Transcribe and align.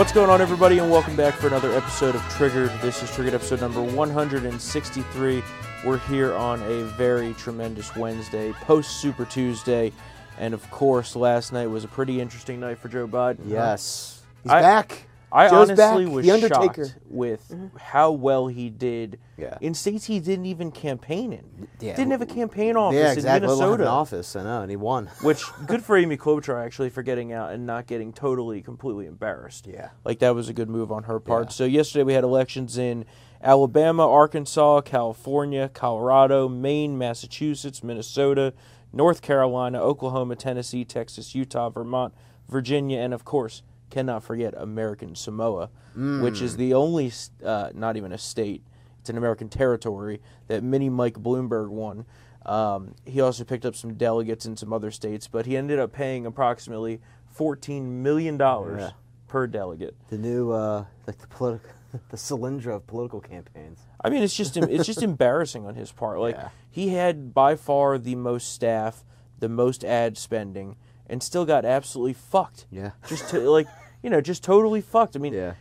What's 0.00 0.12
going 0.12 0.30
on, 0.30 0.40
everybody, 0.40 0.78
and 0.78 0.90
welcome 0.90 1.14
back 1.14 1.34
for 1.34 1.46
another 1.48 1.72
episode 1.72 2.14
of 2.14 2.22
Triggered. 2.30 2.70
This 2.80 3.02
is 3.02 3.14
Triggered 3.14 3.34
episode 3.34 3.60
number 3.60 3.82
163. 3.82 5.42
We're 5.84 5.98
here 5.98 6.34
on 6.34 6.62
a 6.62 6.84
very 6.84 7.34
tremendous 7.34 7.94
Wednesday, 7.94 8.52
post 8.62 9.02
Super 9.02 9.26
Tuesday, 9.26 9.92
and 10.38 10.54
of 10.54 10.68
course, 10.70 11.14
last 11.14 11.52
night 11.52 11.66
was 11.66 11.84
a 11.84 11.88
pretty 11.88 12.18
interesting 12.18 12.60
night 12.60 12.78
for 12.78 12.88
Joe 12.88 13.06
Biden. 13.06 13.40
Yes. 13.46 14.22
He's 14.42 14.50
I- 14.50 14.62
back. 14.62 15.02
I 15.32 15.48
Joe's 15.48 15.70
honestly 15.70 16.04
back. 16.06 16.14
was 16.14 16.26
The 16.26 16.32
Undertaker. 16.32 16.84
shocked 16.86 16.96
with 17.08 17.54
how 17.78 18.10
well 18.10 18.48
he 18.48 18.68
did 18.68 19.18
Yeah. 19.36 19.58
in 19.60 19.74
states 19.74 20.06
he 20.06 20.18
didn't 20.18 20.46
even 20.46 20.70
campaign 20.72 21.32
in. 21.32 21.68
Yeah. 21.80 21.94
Didn't 21.94 22.10
have 22.10 22.22
a 22.22 22.26
campaign 22.26 22.76
office 22.76 22.96
yeah, 22.98 23.12
in 23.12 23.18
exactly. 23.18 23.48
Have 23.48 23.58
Minnesota. 23.58 23.82
an 23.84 23.88
office. 23.88 24.34
I 24.36 24.42
know, 24.42 24.62
and 24.62 24.70
he 24.70 24.76
won. 24.76 25.06
Which 25.22 25.44
good 25.66 25.84
for 25.84 25.96
Amy 25.96 26.16
Klobuchar 26.16 26.64
actually 26.64 26.90
for 26.90 27.02
getting 27.02 27.32
out 27.32 27.52
and 27.52 27.64
not 27.66 27.86
getting 27.86 28.12
totally 28.12 28.60
completely 28.60 29.06
embarrassed. 29.06 29.66
Yeah. 29.66 29.90
like 30.04 30.18
that 30.18 30.34
was 30.34 30.48
a 30.48 30.52
good 30.52 30.68
move 30.68 30.90
on 30.90 31.04
her 31.04 31.20
part. 31.20 31.46
Yeah. 31.46 31.50
So 31.50 31.64
yesterday 31.64 32.02
we 32.04 32.14
had 32.14 32.24
elections 32.24 32.76
in 32.76 33.04
Alabama, 33.42 34.06
Arkansas, 34.08 34.82
California, 34.82 35.68
Colorado, 35.72 36.48
Maine, 36.48 36.98
Massachusetts, 36.98 37.82
Minnesota, 37.82 38.52
North 38.92 39.22
Carolina, 39.22 39.80
Oklahoma, 39.80 40.34
Tennessee, 40.36 40.84
Texas, 40.84 41.34
Utah, 41.34 41.70
Vermont, 41.70 42.12
Virginia, 42.48 42.98
and 42.98 43.14
of 43.14 43.24
course 43.24 43.62
cannot 43.90 44.22
forget 44.22 44.54
American 44.56 45.14
Samoa, 45.14 45.70
which 45.94 46.40
is 46.40 46.56
the 46.56 46.72
only 46.74 47.12
uh, 47.44 47.70
not 47.74 47.96
even 47.96 48.12
a 48.12 48.18
state. 48.18 48.62
It's 49.00 49.10
an 49.10 49.16
American 49.18 49.48
territory 49.48 50.20
that 50.46 50.62
Mini 50.62 50.88
Mike 50.88 51.14
Bloomberg 51.18 51.68
won. 51.70 52.04
Um, 52.46 52.94
he 53.04 53.20
also 53.20 53.44
picked 53.44 53.66
up 53.66 53.74
some 53.74 53.94
delegates 53.94 54.46
in 54.46 54.56
some 54.56 54.72
other 54.72 54.90
states, 54.90 55.26
but 55.28 55.46
he 55.46 55.56
ended 55.56 55.78
up 55.78 55.92
paying 55.92 56.24
approximately 56.26 57.00
fourteen 57.30 58.02
million 58.02 58.36
dollars 58.36 58.80
Yeah. 58.80 58.90
per 59.28 59.46
delegate. 59.46 59.94
The 60.08 60.18
new, 60.18 60.50
uh, 60.50 60.84
like 61.06 61.18
the 61.18 61.26
political, 61.26 61.70
the 62.10 62.16
Solyndra 62.16 62.76
of 62.76 62.86
political 62.86 63.20
campaigns. 63.20 63.80
I 64.02 64.08
mean, 64.10 64.22
it's 64.22 64.34
just 64.36 64.56
it's 64.56 64.86
just 64.86 65.02
embarrassing 65.10 65.66
on 65.66 65.74
his 65.74 65.92
part. 65.92 66.18
Like 66.18 66.34
Yeah. 66.36 66.48
he 66.70 66.88
had 66.90 67.34
by 67.34 67.56
far 67.56 67.98
the 67.98 68.14
most 68.16 68.52
staff, 68.52 69.04
the 69.38 69.48
most 69.48 69.84
ad 69.84 70.16
spending, 70.16 70.76
and 71.10 71.22
still 71.22 71.44
got 71.44 71.64
absolutely 71.66 72.14
fucked. 72.14 72.66
Yeah. 72.70 72.92
Just 73.08 73.28
to 73.30 73.40
like 73.50 73.66
you 74.02 74.08
know, 74.08 74.22
just 74.22 74.42
totally 74.42 74.80
fucked. 74.80 75.14
I 75.14 75.18
mean, 75.18 75.34
Yeah. 75.34 75.52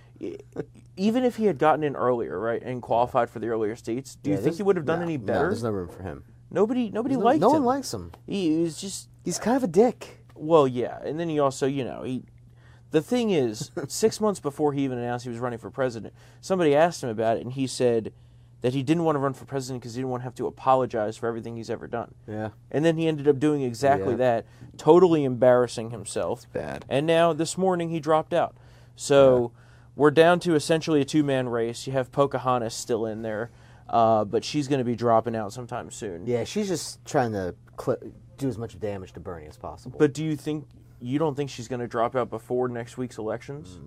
even 0.96 1.26
if 1.26 1.36
he 1.36 1.46
had 1.46 1.58
gotten 1.58 1.84
in 1.84 1.96
earlier, 1.98 2.40
right, 2.40 2.62
and 2.62 2.82
qualified 2.82 3.30
for 3.30 3.40
the 3.40 3.48
earlier 3.48 3.76
states, 3.76 4.16
do 4.16 4.30
you 4.30 4.38
think 4.38 4.56
he 4.56 4.64
would 4.64 4.78
have 4.78 4.86
done 4.86 5.00
no, 5.00 5.04
any 5.06 5.18
No, 5.18 5.26
better? 5.26 5.48
there's 5.50 5.62
no 5.64 5.72
room 5.72 5.90
for 5.90 6.04
him. 6.04 6.24
nobody, 6.50 6.90
nobody 6.90 7.16
No, 7.16 7.22
liked 7.22 7.42
no 7.42 7.50
him. 7.50 7.64
one 7.64 7.76
likes 7.78 7.94
him. 7.94 8.12
He, 8.26 8.56
he 8.58 8.64
was 8.64 8.80
just 8.80 9.10
He's 9.26 9.38
kind 9.40 9.58
of 9.58 9.64
a 9.64 9.68
dick. 9.68 10.24
well, 10.36 10.68
yeah, 10.68 11.00
and 11.04 11.20
then 11.20 11.28
he 11.28 11.38
also, 11.40 11.68
you 11.68 11.84
know, 11.84 12.04
he. 12.04 12.24
The 12.92 13.02
thing 13.02 13.30
is, 13.30 13.72
six 13.90 14.20
months 14.22 14.40
before 14.40 14.72
he 14.74 14.84
even 14.84 14.98
announced 14.98 15.26
he 15.26 15.30
was 15.30 15.40
running 15.40 15.60
for 15.60 15.70
president, 15.70 16.14
somebody 16.42 16.74
asked 16.76 17.04
him 17.04 17.10
about 17.10 17.36
it, 17.38 17.42
and 17.44 17.52
he 17.54 17.68
said 17.68 18.14
that 18.62 18.74
he 18.74 18.84
didn't 18.84 19.04
want 19.06 19.16
to 19.16 19.20
run 19.20 19.34
for 19.34 19.46
president 19.46 19.82
because 19.82 19.96
he 19.96 20.02
didn't 20.02 20.12
want 20.12 20.22
to 20.22 20.26
have 20.26 20.36
to 20.36 20.46
apologize 20.48 21.16
for 21.18 21.28
everything 21.28 21.56
he's 21.56 21.70
ever 21.70 21.88
done. 21.88 22.14
Yeah. 22.28 22.50
And 22.72 22.84
then 22.84 22.98
he 22.98 23.08
ended 23.08 23.28
up 23.28 23.40
doing 23.40 23.62
exactly 23.62 24.12
Yeah. 24.12 24.18
that, 24.18 24.46
totally 24.78 25.24
embarrassing 25.24 25.92
himself. 25.92 26.46
bad. 26.52 26.84
And 26.90 27.08
now 27.08 27.32
this 27.34 27.58
morning 27.58 27.90
he 27.90 28.00
dropped 28.00 28.34
out. 28.34 28.56
So 28.96 29.52
we're 29.96 30.12
down 30.12 30.40
to 30.42 30.56
essentially 30.56 31.00
a 31.02 31.06
two 31.06 31.24
man 31.24 31.48
race. 31.50 31.88
You 31.88 31.94
have 31.94 32.12
Pocahontas 32.12 32.74
still 32.74 33.06
in 33.06 33.22
there, 33.22 33.50
uh, 33.88 34.26
but 34.26 34.44
she's 34.44 34.68
going 34.68 34.80
to 34.80 34.86
be 34.86 34.96
dropping 34.96 35.36
out 35.36 35.54
sometime 35.54 35.90
soon. 35.90 36.26
Yeah, 36.28 36.44
she's 36.44 36.68
just 36.68 37.04
trying 37.06 37.32
to 37.32 37.56
cl- 37.82 37.98
do 38.38 38.48
as 38.50 38.58
much 38.58 38.78
damage 38.80 39.14
to 39.14 39.20
Bernie 39.22 39.48
as 39.48 39.58
possible. 39.58 39.98
But 39.98 40.14
do 40.14 40.24
you 40.24 40.36
think 40.36 40.68
you 41.00 41.18
don't 41.18 41.36
think 41.36 41.50
she's 41.50 41.70
going 41.70 41.80
to 41.80 41.88
drop 41.88 42.14
out 42.16 42.30
before 42.30 42.68
next 42.68 42.98
week's 42.98 43.18
elections? 43.18 43.80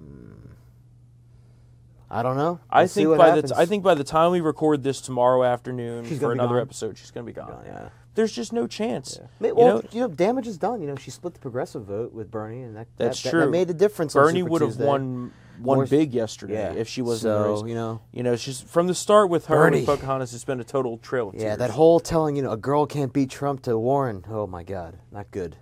I 2.14 2.22
don't 2.22 2.36
know. 2.36 2.60
I 2.70 2.82
We'll 2.82 2.88
see 2.88 3.04
think 3.04 3.16
by 3.16 3.28
happens. 3.28 3.48
the 3.50 3.54
t- 3.56 3.60
I 3.60 3.66
think 3.66 3.82
by 3.82 3.94
the 3.94 4.04
time 4.04 4.32
we 4.32 4.40
record 4.40 4.82
this 4.82 5.00
tomorrow 5.00 5.42
afternoon 5.44 6.04
She's 6.06 6.18
for 6.20 6.30
another 6.32 6.56
gone. 6.56 6.60
episode, 6.62 6.98
she's 6.98 7.10
going 7.10 7.24
to 7.26 7.32
be 7.32 7.34
gone. 7.34 7.48
Gone, 7.50 7.62
yeah. 7.66 7.88
There's 8.14 8.32
just 8.32 8.52
no 8.52 8.66
chance. 8.66 9.18
May- 9.40 9.48
You 9.48 9.54
Well, 9.54 9.76
know? 9.76 9.82
you 9.90 10.00
know, 10.02 10.08
damage 10.08 10.46
is 10.46 10.58
done. 10.58 10.82
You 10.82 10.88
know, 10.88 10.96
she 10.96 11.10
split 11.10 11.32
the 11.32 11.40
progressive 11.40 11.84
vote 11.84 12.12
with 12.12 12.30
Bernie, 12.30 12.60
and 12.62 12.76
that 12.76 12.86
That's 12.98 13.22
that, 13.22 13.30
true. 13.30 13.40
That, 13.40 13.50
made 13.50 13.70
a 13.70 13.74
difference. 13.74 14.12
Bernie 14.12 14.42
would 14.42 14.60
have 14.60 14.76
won 14.78 15.32
won 15.60 15.78
More- 15.78 15.86
big 15.86 16.12
yesterday 16.12 16.54
Yeah. 16.54 16.72
if 16.80 16.88
she 16.88 17.00
wasn't 17.02 17.32
So, 17.60 17.66
you 17.66 17.74
know. 17.74 18.00
you 18.10 18.22
know, 18.22 18.36
she's 18.36 18.60
from 18.60 18.88
the 18.88 18.94
start 18.94 19.30
with 19.30 19.46
her 19.46 19.56
Bernie. 19.56 19.78
and 19.78 19.86
Pocahontas. 19.86 20.34
It's 20.34 20.44
been 20.44 20.60
a 20.60 20.64
total 20.64 20.98
trail 20.98 21.30
Yeah, 21.34 21.40
tears. 21.40 21.58
that 21.58 21.70
whole 21.70 22.00
telling 22.00 22.36
you 22.36 22.42
know 22.42 22.50
a 22.52 22.56
girl 22.56 22.84
can't 22.84 23.12
beat 23.12 23.30
Trump 23.30 23.62
to 23.62 23.78
Warren. 23.78 24.24
Oh 24.28 24.46
my 24.46 24.64
God, 24.64 24.98
not 25.12 25.30
good. 25.30 25.56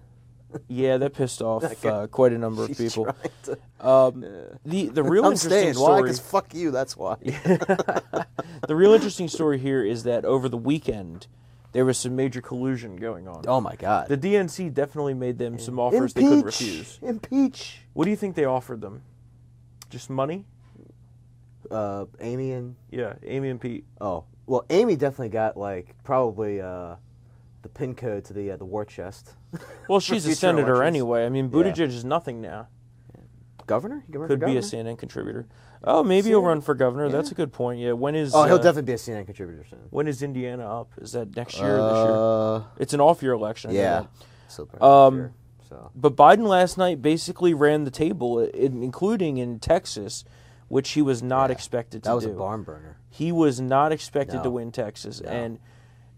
Yeah, 0.69 0.97
that 0.99 1.15
pissed 1.15 1.43
off 1.43 1.85
uh, 1.85 2.07
quite 2.09 2.33
a 2.33 2.39
number 2.39 2.65
of 2.65 2.77
people. 2.77 3.15
to- 3.45 3.59
Um, 3.81 4.21
the 4.65 4.87
the 4.89 5.03
real 5.03 5.25
I'm 5.25 5.33
interesting 5.33 5.51
staying. 5.51 5.75
Story. 5.75 6.03
Because 6.03 6.21
fuck 6.21 6.53
you. 6.55 6.71
That's 6.71 6.97
why. 6.97 7.17
the 8.67 8.75
real 8.77 8.93
interesting 8.93 9.29
story 9.29 9.59
here 9.59 9.83
is 9.85 10.03
that 10.05 10.25
over 10.25 10.49
the 10.49 10.59
weekend 10.59 11.27
there 11.73 11.85
was 11.85 11.97
some 11.99 12.17
major 12.17 12.41
collusion 12.41 12.97
going 12.97 13.29
on. 13.29 13.45
oh 13.47 13.61
my 13.61 13.77
God. 13.77 14.09
The 14.09 14.19
DNC 14.19 14.75
definitely 14.75 15.15
made 15.15 15.39
them 15.39 15.59
some 15.59 15.79
offers 15.79 16.13
they 16.15 16.23
couldn't 16.23 16.45
refuse. 16.45 16.99
Impeach. 17.01 17.83
What 17.93 18.05
do 18.05 18.11
you 18.11 18.17
think 18.17 18.35
they 18.35 18.45
offered 18.45 18.81
them? 18.81 19.03
Just 19.89 20.11
money? 20.11 20.47
Uh, 21.71 22.07
Amy 22.21 22.53
and 22.53 22.75
Yeah, 22.91 23.15
Amy 23.25 23.51
and 23.51 23.61
Pete. 23.61 23.85
oh 24.01 24.25
well, 24.47 24.65
Amy 24.71 24.97
definitely 24.97 25.29
got 25.29 25.57
like 25.57 25.95
probably 26.03 26.61
uh, 26.61 26.97
the 27.63 27.69
pin 27.69 27.95
code 27.95 28.25
to 28.27 28.33
the 28.33 28.51
uh, 28.53 28.57
the 28.57 28.65
war 28.65 28.85
chest. 28.85 29.35
Well, 29.89 30.01
she's 30.01 30.25
a 30.27 30.35
senator 30.37 30.75
elections. 30.75 30.87
anyway. 30.87 31.27
I 31.27 31.29
mean, 31.29 31.47
Yeah. 31.47 31.51
Buttigieg 31.51 31.89
is 31.89 32.05
nothing 32.05 32.41
now. 32.41 32.69
Governor? 33.67 34.03
He 34.07 34.13
can 34.13 34.21
run 34.21 34.29
for 34.29 34.37
Could 34.37 34.47
be 34.47 34.57
a? 34.57 34.61
CNN 34.61 34.99
contributor. 34.99 35.47
Oh, 35.85 36.03
maybe 36.03 36.29
he'll 36.31 36.43
run 36.43 36.61
for 36.61 36.75
governor. 36.75 37.09
That's 37.09 37.31
a 37.31 37.35
good 37.35 37.53
point. 37.53 37.81
Yeah. 37.81 37.93
When 37.93 38.15
is? 38.15 38.35
Oh, 38.35 38.45
he'll 38.45 38.55
uh, 38.55 38.59
definitely 38.59 38.83
be 38.83 38.93
a 38.93 38.97
CNN 38.97 39.27
contributor 39.27 39.65
soon. 39.69 39.81
When 39.91 40.07
is 40.09 40.23
Indiana 40.23 40.81
up? 40.81 40.93
Is 41.01 41.13
that 41.13 41.35
next 41.37 41.59
year 41.59 41.79
or 41.79 41.89
this 41.89 41.99
year? 42.05 42.17
Uh, 42.17 42.63
It's 42.79 42.95
an 42.95 43.01
off-year 43.01 43.33
election. 43.33 43.71
I 43.71 43.75
yeah. 43.75 44.07
So 44.49 44.69
Um, 44.81 45.17
year, 45.17 45.33
so 45.69 45.91
But 45.95 46.17
Biden 46.17 46.47
last 46.47 46.77
night 46.79 47.01
basically 47.03 47.55
ran 47.55 47.85
the 47.85 47.91
table, 47.91 48.41
including 48.41 49.39
in 49.39 49.59
Texas, 49.61 50.25
which 50.69 50.91
he 50.91 51.03
was 51.03 51.23
not 51.23 51.51
Yeah, 51.51 51.55
expected 51.55 52.03
to 52.03 52.09
do. 52.09 52.11
that 52.11 52.15
was 52.17 52.25
do. 52.27 52.33
a 52.33 52.35
barn 52.35 52.63
burner. 52.63 52.97
He 53.09 53.33
was 53.33 53.61
not 53.61 53.91
expected 53.93 54.43
to 54.43 54.51
win 54.51 54.71
Texas, 54.73 55.21
No. 55.21 55.29
and 55.31 55.59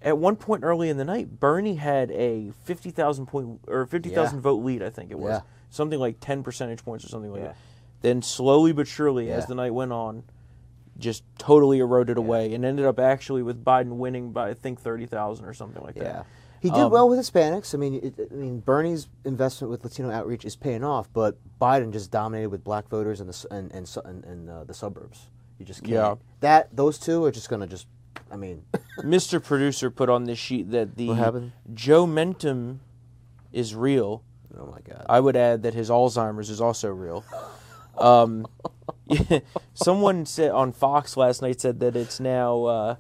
at 0.03 0.19
one 0.19 0.37
point 0.37 0.65
early 0.65 0.89
in 0.89 0.97
the 0.97 1.05
night, 1.05 1.41
Bernie 1.41 1.77
had 1.77 2.11
a 2.11 2.53
fifty 2.65 2.91
thousand 2.91 3.27
point 3.27 3.61
or 3.67 3.87
fifty 3.87 4.11
thousand 4.11 4.39
Yeah. 4.39 4.43
vote 4.43 4.63
lead. 4.65 4.83
I 4.83 4.91
think 4.91 5.11
it 5.11 5.19
was 5.19 5.31
Yeah. 5.31 5.41
something 5.71 5.99
like 5.99 6.17
ten 6.21 6.43
percentage 6.43 6.85
points 6.85 7.05
or 7.05 7.09
something 7.09 7.31
like 7.33 7.41
Yeah. 7.43 7.47
that. 7.49 7.57
Then 8.03 8.23
slowly 8.23 8.73
but 8.73 8.87
surely, 8.89 9.31
as 9.31 9.47
the 9.47 9.55
night 9.55 9.73
went 9.75 9.93
on, 9.93 10.25
just 10.99 11.23
totally 11.39 11.79
eroded 11.79 12.17
away, 12.19 12.53
and 12.55 12.65
ended 12.65 12.85
up 12.85 12.99
actually 12.99 13.43
with 13.43 13.65
Biden 13.65 13.97
winning 13.97 14.33
by 14.33 14.51
I 14.51 14.55
think 14.55 14.81
thirty 14.81 15.07
thousand 15.07 15.47
or 15.47 15.55
something 15.55 15.83
like 15.83 15.97
Yeah, 15.97 16.03
that. 16.05 16.27
he 16.61 16.69
did 16.71 16.79
Um, 16.81 16.93
well 16.93 17.09
with 17.09 17.19
Hispanics. 17.19 17.75
I 17.75 17.79
mean, 17.79 17.95
it, 17.95 18.29
I 18.31 18.35
mean, 18.35 18.59
Bernie's 18.61 19.09
investment 19.25 19.71
with 19.71 19.85
Latino 19.85 20.11
outreach 20.11 20.45
is 20.45 20.57
paying 20.57 20.85
off, 20.85 21.09
but 21.13 21.37
Biden 21.61 21.93
just 21.93 22.11
dominated 22.11 22.49
with 22.49 22.65
black 22.65 22.89
voters 22.89 23.21
in 23.21 23.27
the 23.29 23.47
and 23.51 23.73
and, 23.73 23.89
and, 24.05 24.25
and 24.25 24.51
uh, 24.51 24.65
the 24.65 24.75
suburbs. 24.75 25.29
You 25.59 25.65
just 25.65 25.81
can't. 25.83 25.93
Yeah. 25.93 26.15
That 26.41 26.75
those 26.77 26.99
two 26.99 27.25
are 27.25 27.31
just 27.31 27.49
gonna 27.49 27.67
just. 27.69 27.87
I 28.33 28.37
mean, 28.37 28.65
Mr. 29.01 29.43
Producer 29.43 29.91
put 29.91 30.09
on 30.09 30.25
this 30.25 30.39
sheet 30.39 30.71
that 30.71 30.97
the 30.97 31.09
What 31.09 31.19
happened? 31.19 31.53
Joe 31.75 32.07
Mentum 32.07 32.79
is 33.53 33.75
real. 33.75 34.23
oh 34.59 34.67
my 34.67 34.79
God. 34.81 35.05
I 35.09 35.21
would 35.21 35.37
add 35.37 35.63
that 35.65 35.75
his 35.75 35.91
Alzheimer's 35.91 36.49
is 36.51 36.61
also 36.61 36.89
real. 36.89 37.25
Um, 37.99 38.47
someone 39.75 40.25
said 40.25 40.51
on 40.51 40.73
Fox 40.73 41.17
last 41.17 41.43
night 41.43 41.61
said 41.61 41.81
that 41.81 41.95
it's 41.95 42.19
now 42.19 42.65
uh, 42.65 42.97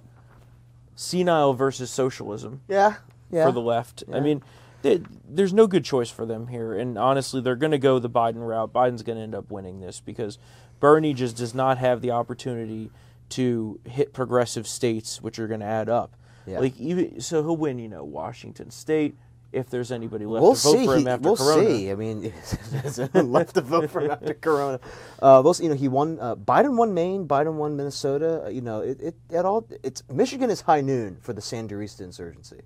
senile 0.94 1.54
versus 1.54 1.90
socialism 1.90 2.60
yeah. 2.68 2.96
Yeah. 3.30 3.46
for 3.46 3.52
the 3.52 3.60
left. 3.60 4.04
I 4.12 4.20
mean, 4.20 4.42
there- 4.82 5.00
there's 5.26 5.54
no 5.54 5.66
good 5.66 5.84
choice 5.84 6.10
for 6.10 6.26
them 6.26 6.48
here, 6.48 6.74
and 6.74 6.98
honestly, 6.98 7.40
they're 7.40 7.56
going 7.56 7.72
to 7.72 7.78
go 7.78 7.98
the 7.98 8.10
Biden 8.10 8.46
route. 8.46 8.70
Biden's 8.72 9.02
going 9.02 9.16
to 9.16 9.22
end 9.22 9.34
up 9.34 9.50
winning 9.50 9.80
this 9.80 10.00
because 10.00 10.38
Bernie 10.78 11.14
just 11.14 11.36
does 11.38 11.54
not 11.54 11.78
have 11.78 12.02
the 12.02 12.10
opportunity 12.10 12.90
to 13.32 13.80
hit 13.84 14.12
progressive 14.12 14.66
states, 14.66 15.20
which 15.20 15.38
are 15.38 15.46
going 15.48 15.60
to 15.60 15.66
add 15.66 15.88
up. 15.88 16.16
Yeah. 16.46 16.58
Like 16.60 16.76
even 16.78 17.20
so, 17.20 17.42
he'll 17.42 17.56
win. 17.56 17.78
You 17.78 17.88
know, 17.88 18.04
Washington 18.04 18.70
State. 18.70 19.16
If 19.52 19.68
there's 19.68 19.92
anybody 19.92 20.24
left 20.24 20.42
We'll 20.42 20.54
to 20.54 20.60
vote 20.62 20.72
see. 20.78 20.86
for 20.86 20.96
him 20.96 21.06
after 21.06 21.28
we'll 21.28 21.36
Corona. 21.36 21.68
see. 21.70 21.90
I 21.90 21.94
mean, 21.94 22.32
left 23.30 23.54
to 23.54 23.60
vote 23.60 23.90
for 23.90 24.00
him 24.00 24.10
after 24.10 24.32
Corona. 24.32 24.80
Uh, 25.20 25.42
we'll 25.44 25.52
see. 25.52 25.64
You 25.64 25.68
know, 25.68 25.76
he 25.76 25.88
won. 25.88 26.18
Uh, 26.18 26.34
Biden 26.36 26.74
won 26.74 26.94
Maine. 26.94 27.28
Biden 27.28 27.52
won 27.54 27.76
Minnesota. 27.76 28.44
Uh, 28.46 28.48
you 28.48 28.62
know, 28.62 28.80
it, 28.80 28.98
it, 29.00 29.14
it 29.28 29.44
all. 29.44 29.66
It's 29.82 30.02
Michigan 30.10 30.48
is 30.48 30.62
high 30.62 30.80
noon 30.80 31.18
for 31.20 31.34
the 31.34 31.42
Sandinista 31.42 32.00
insurgency. 32.00 32.62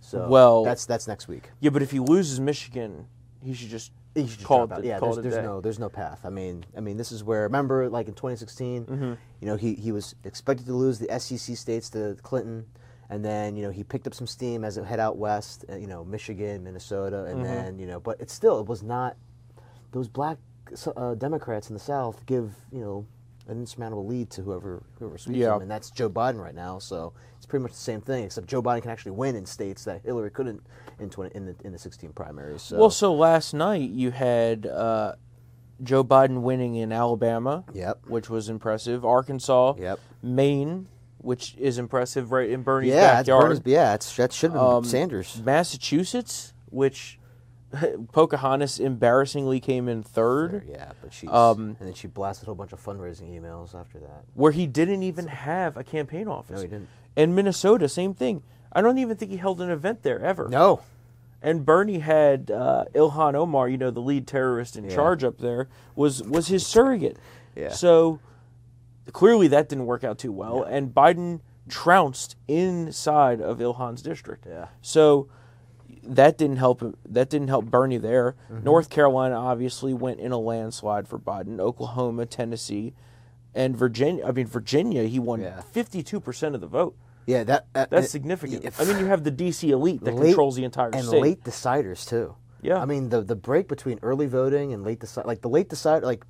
So 0.00 0.26
Well- 0.28 0.64
that's 0.64 0.86
that's 0.86 1.06
next 1.06 1.28
week. 1.28 1.50
Yeah, 1.60 1.70
but 1.70 1.82
if 1.82 1.92
he 1.92 2.00
loses 2.00 2.40
Michigan, 2.40 3.06
he 3.40 3.54
should 3.54 3.68
just 3.68 3.92
You 4.14 4.26
should 4.26 4.38
just 4.38 4.44
call 4.44 4.66
drop 4.66 4.78
it. 4.78 4.82
out. 4.82 4.84
Yeah, 4.86 5.00
there's, 5.00 5.16
there's 5.18 5.44
no 5.44 5.60
there's 5.60 5.78
no 5.78 5.88
path. 5.88 6.20
I 6.24 6.30
mean, 6.30 6.64
I 6.76 6.80
mean, 6.80 6.96
this 6.98 7.12
is 7.12 7.24
where 7.24 7.42
remember, 7.44 7.88
like 7.88 8.08
in 8.08 8.14
2016, 8.14 8.84
Mm-hmm. 8.86 9.12
you 9.40 9.46
know, 9.46 9.56
he 9.56 9.74
he 9.74 9.90
was 9.92 10.14
expected 10.24 10.66
to 10.66 10.74
lose 10.74 10.98
the 10.98 11.08
SEC 11.18 11.56
states 11.56 11.88
to 11.90 12.16
Clinton, 12.22 12.66
and 13.08 13.24
then 13.24 13.56
you 13.56 13.62
know 13.62 13.70
he 13.70 13.82
picked 13.84 14.06
up 14.06 14.14
some 14.14 14.26
steam 14.26 14.64
as 14.64 14.76
it 14.76 14.84
head 14.84 15.00
out 15.00 15.16
west. 15.16 15.64
uh, 15.70 15.76
You 15.76 15.86
know, 15.86 16.04
Michigan, 16.04 16.62
Minnesota, 16.64 17.16
Mm-hmm. 17.28 17.30
and 17.38 17.44
then 17.46 17.78
you 17.78 17.86
know, 17.86 18.00
but 18.00 18.20
it's 18.20 18.32
still 18.34 18.60
it 18.60 18.66
was 18.66 18.82
not 18.82 19.16
those 19.92 20.08
black 20.08 20.38
uh, 20.96 21.14
Democrats 21.14 21.68
in 21.70 21.74
the 21.74 21.80
South 21.80 22.24
give 22.26 22.54
you 22.70 22.80
know 22.80 23.06
an 23.48 23.58
insurmountable 23.58 24.06
lead 24.06 24.30
to 24.30 24.42
whoever 24.42 24.82
whoever 24.98 25.18
sweeps 25.18 25.38
Yeah. 25.38 25.50
them, 25.50 25.62
and 25.62 25.70
that's 25.70 25.90
Joe 25.90 26.08
Biden 26.10 26.40
right 26.40 26.54
now. 26.54 26.78
So 26.78 27.12
it's 27.36 27.46
pretty 27.46 27.62
much 27.62 27.72
the 27.72 27.78
same 27.78 28.00
thing, 28.00 28.24
except 28.24 28.46
Joe 28.46 28.62
Biden 28.62 28.82
can 28.82 28.90
actually 28.90 29.12
win 29.12 29.34
in 29.36 29.46
states 29.46 29.84
that 29.84 30.02
Hillary 30.02 30.30
couldn't 30.30 30.62
in 30.98 31.10
20, 31.10 31.34
in 31.34 31.46
the 31.46 31.56
in 31.64 31.72
the 31.72 31.78
16 31.78 32.12
primaries. 32.12 32.62
So 32.62 32.78
Well, 32.78 32.90
so 32.90 33.12
last 33.14 33.52
night 33.54 33.90
you 33.90 34.10
had 34.12 34.66
uh, 34.66 35.14
Joe 35.82 36.04
Biden 36.04 36.42
winning 36.42 36.76
in 36.76 36.92
Alabama, 36.92 37.64
Yep. 37.72 38.00
which 38.06 38.30
was 38.30 38.48
impressive. 38.48 39.04
Arkansas, 39.04 39.74
Yep. 39.78 39.98
Maine, 40.22 40.86
which 41.18 41.56
is 41.58 41.78
impressive, 41.78 42.30
right 42.30 42.48
in 42.50 42.62
Bernie's 42.62 42.90
yeah, 42.94 43.18
it's 43.20 43.28
backyard. 43.28 43.42
Bernie's, 43.48 43.62
yeah, 43.64 43.94
it's, 43.94 44.16
that 44.16 44.32
should 44.32 44.52
have 44.52 44.60
been 44.60 44.68
Um, 44.76 44.84
Sanders. 44.84 45.40
Massachusetts, 45.44 46.52
which 46.70 47.18
Pocahontas 48.12 48.78
embarrassingly 48.78 49.60
came 49.60 49.88
in 49.88 50.02
third, 50.02 50.66
Yeah, 50.68 50.92
but 51.00 51.12
she 51.12 51.26
um, 51.28 51.76
and 51.78 51.88
then 51.88 51.94
she 51.94 52.06
blasted 52.06 52.44
a 52.44 52.46
whole 52.46 52.54
bunch 52.54 52.72
of 52.72 52.84
fundraising 52.84 53.30
emails 53.30 53.74
after 53.74 53.98
that. 54.00 54.24
where 54.34 54.52
he 54.52 54.66
didn't 54.66 55.02
even 55.02 55.26
have 55.28 55.76
a 55.76 55.84
campaign 55.84 56.28
office. 56.28 56.56
No, 56.56 56.62
he 56.62 56.68
didn't. 56.68 56.88
And 57.16 57.34
Minnesota, 57.34 57.88
same 57.88 58.14
thing. 58.14 58.42
I 58.72 58.80
don't 58.80 58.98
even 58.98 59.16
think 59.16 59.30
he 59.30 59.36
held 59.36 59.60
an 59.60 59.70
event 59.70 60.02
there 60.02 60.20
ever. 60.20 60.48
No, 60.48 60.80
And 61.42 61.64
Bernie 61.66 61.98
had 61.98 62.50
uh, 62.50 62.84
Ilhan 62.94 63.34
Omar, 63.34 63.68
you 63.68 63.76
know, 63.78 63.90
the 63.90 64.00
lead 64.00 64.26
terrorist 64.26 64.76
in 64.76 64.84
Yeah. 64.84 64.94
charge 64.94 65.24
up 65.24 65.38
there, 65.38 65.68
was 65.94 66.22
was 66.22 66.48
his 66.48 66.66
surrogate. 66.66 67.16
Yeah. 67.56 67.70
So 67.70 68.20
clearly 69.12 69.48
that 69.48 69.68
didn't 69.68 69.86
work 69.86 70.04
out 70.04 70.18
too 70.18 70.32
well, 70.32 70.62
and 70.62 70.94
Biden 70.94 71.40
trounced 71.68 72.36
inside 72.48 73.40
of 73.40 73.58
Ilhan's 73.58 74.02
district. 74.02 74.46
Yeah. 74.48 74.68
So 74.80 75.28
that 76.02 76.38
didn't 76.38 76.56
help. 76.56 76.82
That 77.08 77.30
didn't 77.30 77.48
help 77.48 77.66
Bernie 77.66 77.98
there. 77.98 78.36
Mm-hmm. 78.50 78.64
North 78.64 78.90
Carolina 78.90 79.36
obviously 79.36 79.94
went 79.94 80.20
in 80.20 80.32
a 80.32 80.38
landslide 80.38 81.06
for 81.08 81.18
Biden. 81.18 81.60
Oklahoma, 81.60 82.26
Tennessee, 82.26 82.94
and 83.54 83.76
Virginia. 83.76 84.26
I 84.26 84.32
mean 84.32 84.46
Virginia, 84.46 85.04
he 85.04 85.18
won 85.18 85.40
Yeah. 85.40 85.60
fifty-two 85.60 86.20
percent 86.20 86.54
of 86.54 86.60
the 86.60 86.66
vote. 86.66 86.96
yeah, 87.26 87.44
that, 87.44 87.66
that 87.72 87.90
That's 87.90 88.06
it- 88.06 88.10
significant. 88.10 88.64
if- 88.64 88.80
I 88.80 88.84
mean, 88.84 88.98
you 88.98 89.06
have 89.06 89.22
the 89.22 89.30
DC 89.30 89.70
elite 89.70 90.02
that 90.04 90.14
late- 90.14 90.26
controls 90.26 90.56
the 90.56 90.64
entire 90.64 90.90
and 90.90 91.04
state. 91.04 91.12
And 91.18 91.22
late 91.22 91.44
deciders 91.44 92.06
too. 92.08 92.34
Yeah. 92.62 92.78
I 92.80 92.84
mean 92.84 93.08
the 93.08 93.22
the 93.22 93.34
break 93.36 93.66
between 93.68 93.98
early 94.02 94.26
voting 94.26 94.72
and 94.72 94.84
late 94.84 95.00
decide 95.00 95.26
like 95.26 95.40
the 95.40 95.48
late 95.48 95.68
decide 95.68 96.02
like 96.04 96.24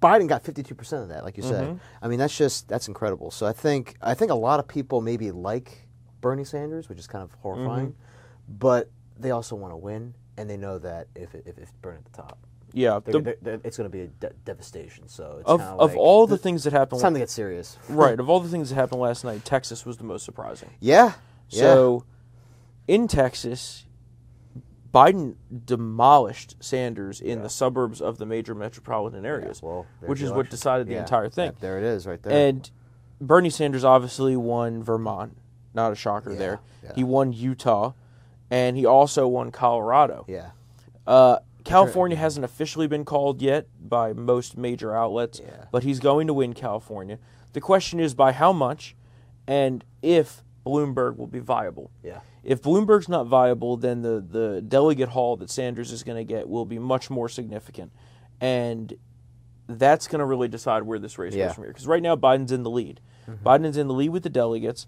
Biden 0.00 0.26
got 0.26 0.42
fifty 0.42 0.62
two 0.62 0.74
percent 0.74 1.02
of 1.02 1.08
that, 1.10 1.22
like 1.24 1.36
you 1.36 1.42
Mm-hmm. 1.42 1.52
said. 1.52 1.80
I 2.02 2.08
mean 2.08 2.18
that's 2.18 2.36
just 2.36 2.66
that's 2.68 2.88
incredible. 2.88 3.30
So 3.30 3.46
I 3.46 3.52
think 3.52 3.96
I 4.02 4.14
think 4.14 4.30
a 4.30 4.34
lot 4.34 4.58
of 4.60 4.66
people 4.68 5.00
maybe 5.00 5.30
like 5.32 5.86
Bernie 6.22 6.44
Sanders, 6.44 6.88
which 6.88 6.98
is 6.98 7.06
kind 7.06 7.22
of 7.22 7.30
horrifying, 7.40 7.88
Mm-hmm. 7.88 8.56
but 8.58 8.90
they 9.18 9.30
also 9.30 9.56
want 9.56 9.72
to 9.72 9.76
win, 9.76 10.14
and 10.36 10.48
they 10.48 10.56
know 10.56 10.78
that 10.78 11.08
if 11.14 11.34
it, 11.34 11.44
if 11.46 11.58
it's 11.58 11.70
burned 11.82 11.98
at 11.98 12.12
the 12.12 12.22
top, 12.22 12.38
yeah. 12.72 13.00
they're, 13.04 13.12
the- 13.14 13.20
they're, 13.20 13.36
they're- 13.42 13.60
it's 13.64 13.76
going 13.76 13.90
to 13.90 13.92
be 13.96 14.02
a 14.02 14.06
de- 14.08 14.32
devastation. 14.44 15.08
So 15.08 15.36
it's 15.40 15.48
of 15.48 15.60
kinda 15.60 15.76
like, 15.76 15.96
all 15.96 16.26
the 16.26 16.38
things 16.38 16.64
that 16.64 16.72
happened, 16.72 16.98
it's 16.98 17.02
time 17.02 17.14
to 17.14 17.20
get 17.20 17.30
serious. 17.30 17.78
right? 17.88 18.18
Of 18.18 18.28
all 18.28 18.40
the 18.40 18.48
things 18.48 18.68
that 18.70 18.74
happened 18.74 19.00
last 19.00 19.24
night, 19.24 19.44
Texas 19.44 19.84
was 19.86 19.96
the 19.96 20.04
most 20.04 20.24
surprising. 20.24 20.70
Yeah. 20.80 21.12
yeah. 21.50 21.60
So, 21.62 22.04
in 22.88 23.08
Texas, 23.08 23.86
Biden 24.92 25.34
demolished 25.64 26.56
Sanders 26.60 27.20
in 27.20 27.42
the 27.42 27.50
suburbs 27.50 28.00
of 28.00 28.18
the 28.18 28.24
major 28.26 28.54
metropolitan 28.54 29.26
areas, 29.26 29.62
well, 29.62 29.84
which 30.00 30.22
is 30.22 30.30
what 30.30 30.48
decided 30.48 30.86
the 30.86 30.92
Yeah, 30.94 31.00
entire 31.00 31.28
thing. 31.28 31.52
there 31.60 31.76
it 31.78 31.84
is, 31.84 32.06
right 32.06 32.22
there. 32.22 32.48
And 32.48 32.70
Bernie 33.20 33.50
Sanders 33.50 33.84
obviously 33.84 34.36
won 34.36 34.82
Vermont. 34.82 35.36
Not 35.74 35.92
a 35.92 35.94
shocker 35.94 36.32
Yeah, 36.32 36.38
there. 36.38 36.60
yeah. 36.82 36.92
He 36.94 37.04
won 37.04 37.32
Utah, 37.34 37.92
and 38.50 38.76
he 38.76 38.86
also 38.86 39.26
won 39.28 39.50
Colorado. 39.50 40.24
yeah. 40.28 40.50
Uh, 41.06 41.38
California 41.64 42.16
hasn't 42.16 42.44
officially 42.44 42.86
been 42.86 43.04
called 43.04 43.42
yet 43.42 43.66
by 43.80 44.12
most 44.12 44.56
major 44.56 44.94
outlets, 44.94 45.40
Yeah. 45.44 45.64
but 45.72 45.82
he's 45.82 45.98
going 45.98 46.26
to 46.28 46.32
win 46.34 46.52
California. 46.52 47.18
The 47.54 47.60
question 47.60 47.98
is 47.98 48.14
by 48.14 48.30
how 48.32 48.52
much, 48.52 48.94
and 49.48 49.84
if 50.00 50.44
Bloomberg 50.64 51.16
will 51.16 51.26
be 51.26 51.40
viable. 51.40 51.90
Yeah. 52.04 52.20
If 52.44 52.62
Bloomberg's 52.62 53.08
not 53.08 53.26
viable, 53.26 53.76
then 53.76 54.02
the, 54.02 54.20
the 54.20 54.62
delegate 54.62 55.08
haul 55.10 55.36
that 55.38 55.50
Sanders 55.50 55.90
is 55.90 56.04
going 56.04 56.18
to 56.18 56.24
get 56.24 56.48
will 56.48 56.64
be 56.66 56.78
much 56.78 57.10
more 57.10 57.28
significant. 57.28 57.90
And 58.40 58.94
that's 59.68 60.06
going 60.06 60.20
to 60.20 60.24
really 60.24 60.48
decide 60.48 60.84
where 60.84 60.98
this 61.00 61.18
race 61.18 61.34
Yeah. 61.34 61.44
Mm-hmm. 61.44 61.48
goes 61.48 61.54
from 61.54 61.64
here. 61.64 61.72
Because 61.72 61.86
right 61.88 62.02
now, 62.02 62.14
Biden's 62.14 62.52
in 62.52 62.62
the 62.62 62.70
lead. 62.70 63.00
Biden's 63.44 63.76
in 63.76 63.88
the 63.88 63.94
lead 63.94 64.10
with 64.10 64.22
the 64.22 64.28
delegates. 64.30 64.86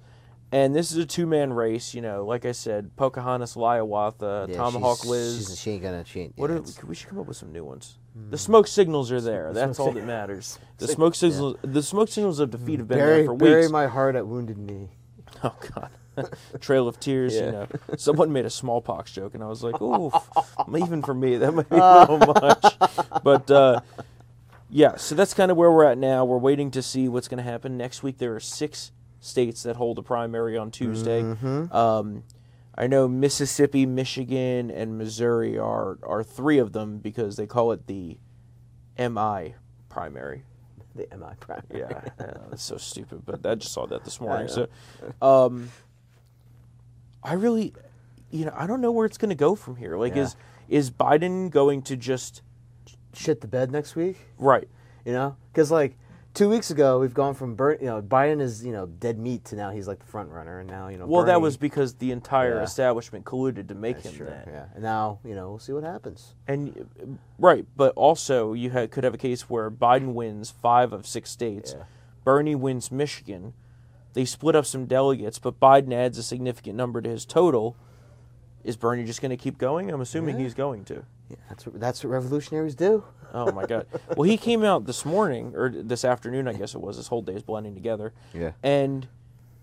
And 0.50 0.74
this 0.74 0.90
is 0.92 0.96
a 0.98 1.04
two 1.06 1.26
man 1.26 1.52
race, 1.52 1.92
you 1.94 2.00
know. 2.00 2.24
Like 2.24 2.46
I 2.46 2.52
said, 2.52 2.96
Pocahontas, 2.96 3.54
Liawatha, 3.54 4.48
Yeah, 4.48 4.56
Tomahawk 4.56 4.98
she's- 4.98 5.06
Liz. 5.10 5.36
she's- 5.46 5.58
she 5.58 5.70
ain't 5.72 5.82
gonna. 5.82 6.04
change. 6.04 6.32
What 6.36 6.50
yeah, 6.50 6.56
are, 6.56 6.86
we 6.86 6.94
should 6.94 7.08
come 7.10 7.18
up 7.18 7.26
with 7.26 7.36
some 7.36 7.52
new 7.52 7.64
ones. 7.64 7.98
The 8.30 8.38
smoke 8.38 8.66
signals 8.66 9.12
are 9.12 9.20
there. 9.20 9.52
That's 9.54 9.78
all 9.78 9.92
that 9.92 10.04
matters. 10.04 10.58
The 10.78 10.86
sig- 10.86 10.96
smoke 10.96 11.14
signals. 11.14 11.56
The 11.62 11.82
smoke 11.82 12.08
signals 12.08 12.40
of 12.40 12.50
defeat 12.50 12.78
have 12.78 12.88
been 12.88 12.98
bury, 12.98 13.16
there 13.18 13.24
for 13.26 13.34
weeks. 13.34 13.44
bury 13.44 13.68
my 13.68 13.86
heart 13.86 14.16
at 14.16 14.26
wounded 14.26 14.58
knee. 14.58 14.88
Oh 15.44 15.54
God, 15.74 15.90
Trail 16.60 16.88
of 16.88 16.98
Tears. 16.98 17.34
You 17.34 17.42
know, 17.52 17.66
someone 17.96 18.32
made 18.32 18.44
a 18.46 18.50
smallpox 18.50 19.12
joke, 19.12 19.34
and 19.34 19.44
I 19.44 19.46
was 19.46 19.62
like, 19.62 19.80
"Ooh, 19.80 20.10
even 20.76 21.00
for 21.02 21.14
me, 21.14 21.36
that 21.36 21.52
might 21.52 21.68
be 21.68 21.76
a 21.76 22.00
little 22.00 22.18
much." 22.18 22.76
But 23.22 23.48
uh, 23.50 23.80
yeah, 24.70 24.96
so 24.96 25.14
that's 25.14 25.34
kind 25.34 25.50
of 25.52 25.56
where 25.56 25.70
we're 25.70 25.84
at 25.84 25.96
now. 25.98 26.24
We're 26.24 26.38
waiting 26.38 26.70
to 26.72 26.82
see 26.82 27.06
what's 27.08 27.28
going 27.28 27.38
to 27.44 27.48
happen 27.48 27.76
next 27.76 28.02
week. 28.02 28.18
There 28.18 28.34
are 28.34 28.40
six 28.40 28.90
states 29.20 29.62
that 29.64 29.76
hold 29.76 29.98
a 29.98 30.02
primary 30.02 30.56
on 30.56 30.70
Tuesday. 30.70 31.22
Mm-hmm. 31.22 31.74
Um, 31.74 32.24
I 32.76 32.86
know 32.86 33.08
Mississippi, 33.08 33.86
Michigan, 33.86 34.70
and 34.70 34.96
Missouri 34.96 35.58
are 35.58 35.98
are 36.02 36.22
three 36.22 36.58
of 36.58 36.72
them 36.72 36.98
because 36.98 37.36
they 37.36 37.46
call 37.46 37.72
it 37.72 37.86
the 37.86 38.18
MI 38.98 39.54
primary. 39.88 40.44
The 40.94 41.06
MI 41.16 41.34
primary. 41.40 41.64
Yeah, 41.80 42.00
yeah, 42.20 42.34
that's 42.50 42.62
so 42.62 42.76
stupid. 42.76 43.22
But 43.24 43.44
I 43.44 43.56
just 43.56 43.72
saw 43.72 43.86
that 43.86 44.04
this 44.04 44.20
morning. 44.20 44.48
So, 44.48 44.68
um, 45.20 45.70
I 47.22 47.34
really, 47.34 47.74
you 48.30 48.44
know, 48.44 48.52
I 48.54 48.66
don't 48.66 48.80
know 48.80 48.92
where 48.92 49.06
it's 49.06 49.18
going 49.18 49.30
to 49.30 49.34
go 49.36 49.54
from 49.54 49.76
here. 49.76 49.96
Like, 49.96 50.14
Yeah. 50.14 50.22
is 50.22 50.36
is 50.68 50.90
Biden 50.90 51.50
going 51.50 51.82
to 51.82 51.96
just 51.96 52.42
Shit 53.14 53.40
the 53.40 53.48
bed 53.48 53.72
next 53.72 53.96
week. 53.96 54.18
right? 54.38 54.68
You 55.04 55.12
know, 55.12 55.36
because 55.52 55.70
like 55.70 55.96
two 56.38 56.48
weeks 56.48 56.70
ago 56.70 57.00
we've 57.00 57.14
gone 57.14 57.34
from 57.34 57.56
Bert, 57.56 57.80
you 57.80 57.86
know, 57.88 58.00
Biden 58.00 58.40
is 58.40 58.64
you 58.64 58.72
know 58.72 58.86
dead 58.86 59.18
meat 59.18 59.44
to 59.46 59.56
now 59.56 59.70
he's 59.70 59.88
like 59.88 59.98
the 59.98 60.06
front 60.06 60.30
runner, 60.30 60.60
and 60.60 60.70
now 60.70 60.86
you 60.88 60.96
know. 60.96 61.06
Well, 61.06 61.24
that 61.24 61.40
was 61.40 61.56
because 61.56 61.94
the 61.94 62.12
entire 62.12 62.56
Yeah. 62.56 62.62
establishment 62.62 63.24
colluded 63.24 63.66
to 63.68 63.74
make 63.74 63.96
That's 63.96 64.10
him 64.10 64.14
true, 64.18 64.26
that. 64.26 64.46
Yeah, 64.46 64.66
and 64.74 64.82
now 64.82 65.18
you 65.24 65.34
know 65.34 65.50
we'll 65.50 65.58
see 65.58 65.72
what 65.72 65.82
happens. 65.82 66.34
And 66.46 66.86
uh, 67.02 67.06
right, 67.38 67.66
but 67.76 67.92
also 67.96 68.52
you 68.52 68.70
ha- 68.70 68.86
could 68.86 69.02
have 69.04 69.14
a 69.14 69.18
case 69.18 69.50
where 69.50 69.70
Biden 69.70 70.14
wins 70.14 70.50
five 70.50 70.92
of 70.92 71.06
six 71.06 71.30
states, 71.30 71.74
Yeah. 71.76 71.84
Bernie 72.24 72.54
wins 72.54 72.92
Michigan. 72.92 73.54
They 74.14 74.24
split 74.24 74.54
up 74.54 74.64
some 74.64 74.86
delegates, 74.86 75.38
but 75.38 75.60
Biden 75.60 75.92
adds 75.92 76.18
a 76.18 76.22
significant 76.22 76.76
number 76.76 77.00
to 77.02 77.10
his 77.10 77.26
total. 77.26 77.76
Is 78.68 78.76
Bernie 78.76 79.04
just 79.04 79.22
going 79.22 79.30
to 79.30 79.36
keep 79.38 79.56
going? 79.56 79.90
I'm 79.90 80.02
assuming 80.02 80.36
Yeah. 80.36 80.42
he's 80.42 80.52
going 80.52 80.84
to. 80.84 81.02
Yeah, 81.30 81.36
that's 81.48 81.64
what, 81.64 81.80
that's 81.80 82.04
what 82.04 82.10
revolutionaries 82.10 82.74
do. 82.74 83.02
Oh 83.32 83.50
my 83.50 83.64
God! 83.64 83.86
Well, 84.16 84.28
he 84.28 84.36
came 84.36 84.62
out 84.62 84.84
this 84.84 85.06
morning 85.06 85.54
or 85.56 85.70
this 85.70 86.04
afternoon, 86.04 86.46
I 86.46 86.52
guess 86.52 86.74
it 86.74 86.80
was. 86.82 86.98
This 86.98 87.08
whole 87.08 87.22
day 87.22 87.32
is 87.32 87.42
blending 87.42 87.74
together. 87.74 88.12
Yeah. 88.34 88.52
And 88.62 89.08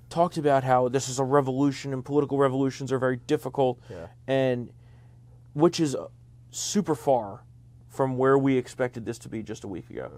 talked 0.09 0.37
about 0.37 0.63
how 0.63 0.87
this 0.89 1.07
is 1.07 1.19
a 1.19 1.23
revolution 1.23 1.93
and 1.93 2.03
political 2.03 2.39
revolutions 2.39 2.91
are 2.91 2.97
very 2.97 3.17
difficult, 3.17 3.79
Yeah. 3.91 4.07
and 4.27 4.71
which 5.53 5.79
is 5.79 5.95
super 6.49 6.95
far 6.95 7.43
from 7.89 8.17
where 8.17 8.37
we 8.39 8.57
expected 8.57 9.05
this 9.05 9.19
to 9.19 9.29
be 9.29 9.43
just 9.43 9.63
a 9.63 9.67
week 9.67 9.87
ago. 9.91 10.09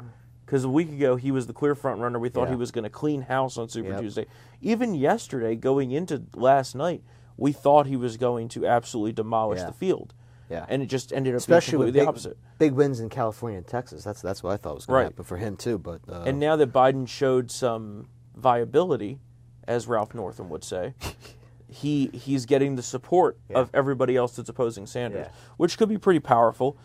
Because 0.46 0.64
a 0.64 0.70
week 0.70 0.90
ago 0.90 1.18
he 1.18 1.30
was 1.32 1.46
the 1.48 1.54
clear 1.54 1.76
front 1.76 2.00
runner. 2.00 2.20
We 2.20 2.30
thought 2.30 2.46
Yeah. 2.46 2.52
he 2.52 2.56
was 2.56 2.72
going 2.72 2.84
to 2.84 2.90
clean 2.90 3.24
house 3.24 3.58
on 3.58 3.68
Super 3.68 3.90
Yep. 3.90 4.00
Tuesday. 4.02 4.26
Even 4.62 4.96
yesterday, 4.96 5.56
going 5.58 5.92
into 5.92 6.24
last 6.36 6.74
night, 6.74 7.04
we 7.38 7.52
thought 7.52 7.86
he 7.86 7.96
was 7.96 8.18
going 8.18 8.48
to 8.50 8.66
absolutely 8.66 9.12
demolish 9.14 9.60
Yeah. 9.60 9.68
the 9.68 9.74
field. 9.74 10.14
Yeah. 10.50 10.66
And 10.70 10.82
it 10.82 10.86
just 10.88 11.12
ended 11.14 11.34
up 11.34 11.40
Especially 11.40 11.74
being 11.74 11.86
with 11.86 11.94
big, 11.94 12.04
the 12.04 12.08
opposite. 12.10 12.38
big 12.58 12.74
wins 12.74 13.00
in 13.00 13.10
California 13.10 13.58
and 13.58 13.68
Texas. 13.68 14.04
That's 14.04 14.22
that's 14.22 14.42
what 14.42 14.54
I 14.54 14.58
thought 14.58 14.76
was 14.76 14.86
going 14.86 14.96
Right. 14.96 15.04
to 15.04 15.08
happen 15.10 15.26
for 15.26 15.38
him 15.38 15.58
too. 15.58 15.78
But 15.78 16.02
uh, 16.10 16.22
And 16.26 16.40
now 16.40 16.56
that 16.56 16.72
Biden 16.72 17.08
showed 17.08 17.52
some 17.52 18.08
viability, 18.36 19.20
as 19.68 19.88
Ralph 19.88 20.14
Northam 20.16 20.50
would 20.50 20.64
say, 20.64 20.94
he 21.70 22.08
he's 22.14 22.46
getting 22.46 22.76
the 22.78 22.82
support 22.84 23.38
of 23.54 23.70
everybody 23.74 24.16
else 24.16 24.36
that's 24.38 24.48
opposing 24.50 24.86
Sanders, 24.88 25.28
Yeah. 25.28 25.34
which 25.58 25.78
could 25.78 25.90
be 25.90 25.98
pretty 25.98 26.22
powerful. 26.22 26.78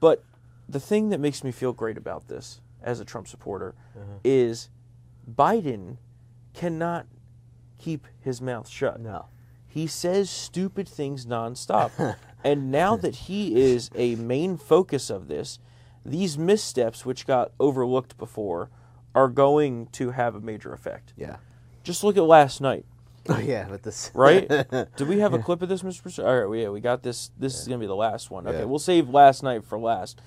But 0.00 0.24
the 0.68 0.80
thing 0.80 1.10
that 1.10 1.20
makes 1.20 1.44
me 1.44 1.52
feel 1.52 1.72
great 1.72 1.96
about 1.96 2.26
this 2.26 2.60
as 2.82 2.98
a 2.98 3.04
Trump 3.04 3.28
supporter 3.28 3.74
Uh-huh. 3.94 4.18
is 4.24 4.68
Biden 5.32 5.98
cannot 6.54 7.06
keep 7.78 8.06
his 8.20 8.40
mouth 8.42 8.68
shut. 8.68 8.98
no, 9.00 9.26
He 9.76 9.86
says 9.86 10.30
stupid 10.30 10.88
things 10.88 11.26
nonstop. 11.26 12.16
and 12.42 12.70
now 12.72 12.96
that 12.96 13.14
he 13.14 13.60
is 13.60 13.90
a 13.94 14.14
main 14.14 14.56
focus 14.56 15.10
of 15.10 15.28
this, 15.28 15.58
these 16.02 16.38
missteps, 16.38 17.04
which 17.04 17.26
got 17.26 17.52
overlooked 17.60 18.16
before, 18.16 18.70
are 19.14 19.28
going 19.28 19.88
to 19.88 20.12
have 20.12 20.34
a 20.34 20.40
major 20.40 20.72
effect. 20.72 21.12
yeah, 21.14 21.36
Just 21.84 22.02
look 22.02 22.16
at 22.16 22.22
last 22.22 22.62
night, 22.62 22.86
oh 23.28 23.38
yeah, 23.38 23.66
but 23.68 23.82
this 23.82 24.10
right? 24.14 24.48
Do 24.96 25.04
we 25.04 25.18
have 25.18 25.34
a 25.34 25.38
clip 25.40 25.60
of 25.60 25.68
this, 25.68 25.82
Mr. 25.82 26.24
All 26.24 26.46
right, 26.46 26.58
yeah, 26.62 26.70
we 26.70 26.80
got 26.80 27.02
this. 27.02 27.30
This 27.38 27.60
is 27.60 27.68
going 27.68 27.78
to 27.78 27.82
be 27.84 27.86
the 27.86 27.94
last 27.94 28.30
one. 28.30 28.46
Okay, 28.46 28.60
Yeah. 28.60 28.64
we'll 28.64 28.78
save 28.78 29.10
last 29.10 29.42
night 29.42 29.62
for 29.62 29.78
last. 29.78 30.22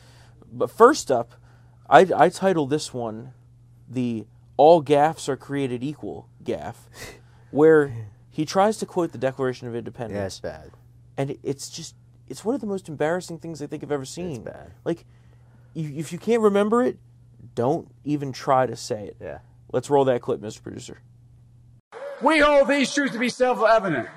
but 0.52 0.70
first 0.70 1.10
up, 1.10 1.34
I, 1.90 2.06
I 2.16 2.30
titled 2.30 2.70
this 2.70 2.94
one 2.94 3.34
the 3.90 4.28
"All 4.58 4.82
gaffs 4.82 5.28
are 5.28 5.38
created 5.38 5.84
equal" 5.84 6.30
gaff, 6.44 6.88
where 7.50 7.94
he 8.40 8.46
tries 8.46 8.78
to 8.78 8.86
quote 8.86 9.12
the 9.12 9.18
Declaration 9.18 9.68
of 9.68 9.76
Independence, 9.76 10.16
Yeah, 10.18 10.26
it's 10.26 10.40
bad. 10.40 10.72
and 11.18 11.38
it's 11.44 11.70
just 11.70 11.94
it's 12.30 12.46
one 12.46 12.56
of 12.56 12.62
the 12.62 12.68
most 12.68 12.88
embarrassing 12.88 13.38
things 13.40 13.62
I 13.62 13.68
think 13.68 13.84
I've 13.84 13.92
ever 13.92 14.06
seen. 14.06 14.44
bad. 14.44 14.72
Like, 14.86 15.04
if 15.76 16.14
you 16.14 16.18
can't 16.20 16.42
remember 16.42 16.82
it, 16.82 16.98
don't 17.54 17.92
even 18.06 18.32
try 18.32 18.66
to 18.66 18.78
say 18.78 19.08
it. 19.08 19.18
Yeah. 19.20 19.40
Let's 19.74 19.90
roll 19.90 20.06
that 20.06 20.22
clip, 20.22 20.40
Mr. 20.40 20.64
Producer. 20.64 21.00
We 22.22 22.40
hold 22.40 22.70
these 22.70 22.94
truths 22.94 23.12
to 23.12 23.20
be 23.20 23.28
self-evident. 23.28 24.08